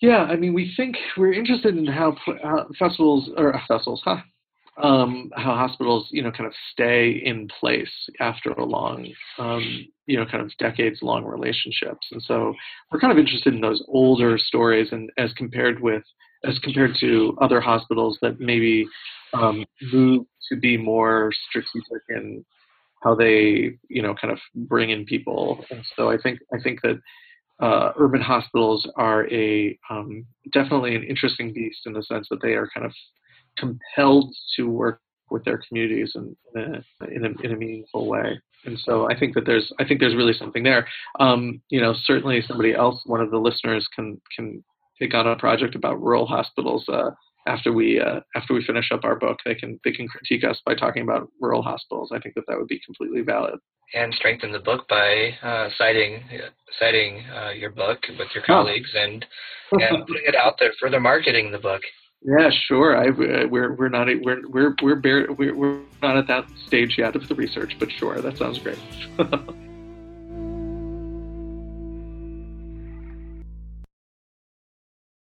Yeah, 0.00 0.22
I 0.22 0.36
mean, 0.36 0.54
we 0.54 0.72
think 0.76 0.94
we're 1.16 1.32
interested 1.32 1.76
in 1.76 1.86
how 1.86 2.16
uh, 2.44 2.64
festivals 2.78 3.28
or 3.36 3.60
festivals, 3.66 4.02
huh? 4.04 4.18
Um, 4.82 5.30
how 5.34 5.54
hospitals, 5.54 6.08
you 6.10 6.22
know, 6.22 6.30
kind 6.30 6.46
of 6.46 6.52
stay 6.72 7.10
in 7.24 7.48
place 7.60 7.90
after 8.20 8.50
a 8.50 8.64
long, 8.64 9.08
um, 9.38 9.86
you 10.06 10.18
know, 10.18 10.26
kind 10.26 10.42
of 10.44 10.50
decades-long 10.58 11.24
relationships. 11.24 12.06
And 12.12 12.22
so 12.22 12.54
we're 12.90 13.00
kind 13.00 13.12
of 13.12 13.18
interested 13.18 13.54
in 13.54 13.60
those 13.60 13.82
older 13.88 14.38
stories, 14.38 14.88
and 14.92 15.10
as 15.16 15.32
compared 15.32 15.80
with, 15.80 16.02
as 16.44 16.58
compared 16.58 16.92
to 17.00 17.36
other 17.40 17.60
hospitals 17.60 18.18
that 18.22 18.38
maybe 18.38 18.86
um, 19.32 19.64
move 19.92 20.26
to 20.48 20.56
be 20.56 20.76
more 20.76 21.32
strategic 21.48 22.02
in 22.10 22.44
how 23.02 23.14
they, 23.14 23.78
you 23.88 24.02
know, 24.02 24.14
kind 24.20 24.32
of 24.32 24.38
bring 24.54 24.90
in 24.90 25.04
people. 25.04 25.64
And 25.70 25.82
so 25.96 26.10
I 26.10 26.16
think 26.22 26.38
I 26.52 26.58
think 26.62 26.80
that 26.82 27.00
uh, 27.60 27.92
urban 27.96 28.20
hospitals 28.20 28.86
are 28.96 29.26
a 29.32 29.78
um, 29.90 30.26
definitely 30.52 30.94
an 30.94 31.02
interesting 31.02 31.52
beast 31.52 31.80
in 31.86 31.92
the 31.94 32.02
sense 32.02 32.26
that 32.30 32.42
they 32.42 32.52
are 32.52 32.68
kind 32.74 32.84
of 32.84 32.92
compelled 33.58 34.34
to 34.56 34.68
work 34.68 35.00
with 35.30 35.44
their 35.44 35.60
communities 35.68 36.12
in, 36.14 36.36
in, 36.54 36.74
a, 36.74 37.04
in, 37.06 37.24
a, 37.24 37.42
in 37.42 37.52
a 37.52 37.56
meaningful 37.56 38.06
way. 38.06 38.40
And 38.64 38.78
so 38.78 39.08
I 39.10 39.18
think 39.18 39.34
that 39.34 39.46
there's 39.46 39.72
I 39.78 39.84
think 39.84 40.00
there's 40.00 40.16
really 40.16 40.32
something 40.32 40.62
there. 40.62 40.86
Um, 41.20 41.60
you 41.68 41.80
know, 41.80 41.94
certainly 42.04 42.42
somebody 42.46 42.74
else, 42.74 43.00
one 43.06 43.20
of 43.20 43.30
the 43.30 43.38
listeners, 43.38 43.86
can 43.94 44.20
can 44.34 44.64
take 45.00 45.14
on 45.14 45.26
a 45.26 45.36
project 45.36 45.74
about 45.74 46.02
rural 46.02 46.26
hospitals. 46.26 46.84
Uh, 46.88 47.10
after 47.46 47.72
we 47.72 48.00
uh, 48.00 48.20
after 48.34 48.54
we 48.54 48.64
finish 48.64 48.90
up 48.92 49.04
our 49.04 49.16
book, 49.16 49.38
they 49.44 49.54
can 49.54 49.78
they 49.84 49.92
can 49.92 50.08
critique 50.08 50.44
us 50.44 50.60
by 50.66 50.74
talking 50.74 51.02
about 51.02 51.28
rural 51.40 51.62
hospitals. 51.62 52.10
I 52.12 52.18
think 52.18 52.34
that 52.34 52.44
that 52.48 52.58
would 52.58 52.68
be 52.68 52.80
completely 52.84 53.22
valid. 53.22 53.58
And 53.94 54.12
strengthen 54.14 54.50
the 54.50 54.58
book 54.58 54.88
by 54.88 55.30
uh, 55.42 55.68
citing 55.78 56.22
citing 56.80 57.24
uh, 57.34 57.50
your 57.50 57.70
book 57.70 58.00
with 58.18 58.28
your 58.34 58.42
colleagues 58.44 58.90
oh. 58.96 59.00
and 59.00 59.26
and 59.72 60.06
putting 60.06 60.24
it 60.26 60.34
out 60.34 60.54
there, 60.58 60.72
further 60.80 61.00
marketing 61.00 61.52
the 61.52 61.58
book. 61.58 61.82
Yeah, 62.26 62.50
sure. 62.50 62.96
I, 62.96 63.10
uh, 63.10 63.46
we're 63.46 63.72
we're 63.74 63.88
not 63.88 64.08
we're 64.20 64.48
we're 64.48 64.74
we're, 64.82 64.96
bare, 64.96 65.32
we're 65.32 65.54
we're 65.54 65.78
not 66.02 66.16
at 66.16 66.26
that 66.26 66.46
stage 66.66 66.98
yet 66.98 67.14
of 67.14 67.28
the 67.28 67.36
research, 67.36 67.76
but 67.78 67.88
sure, 67.92 68.20
that 68.20 68.36
sounds 68.36 68.58
great. 68.58 68.78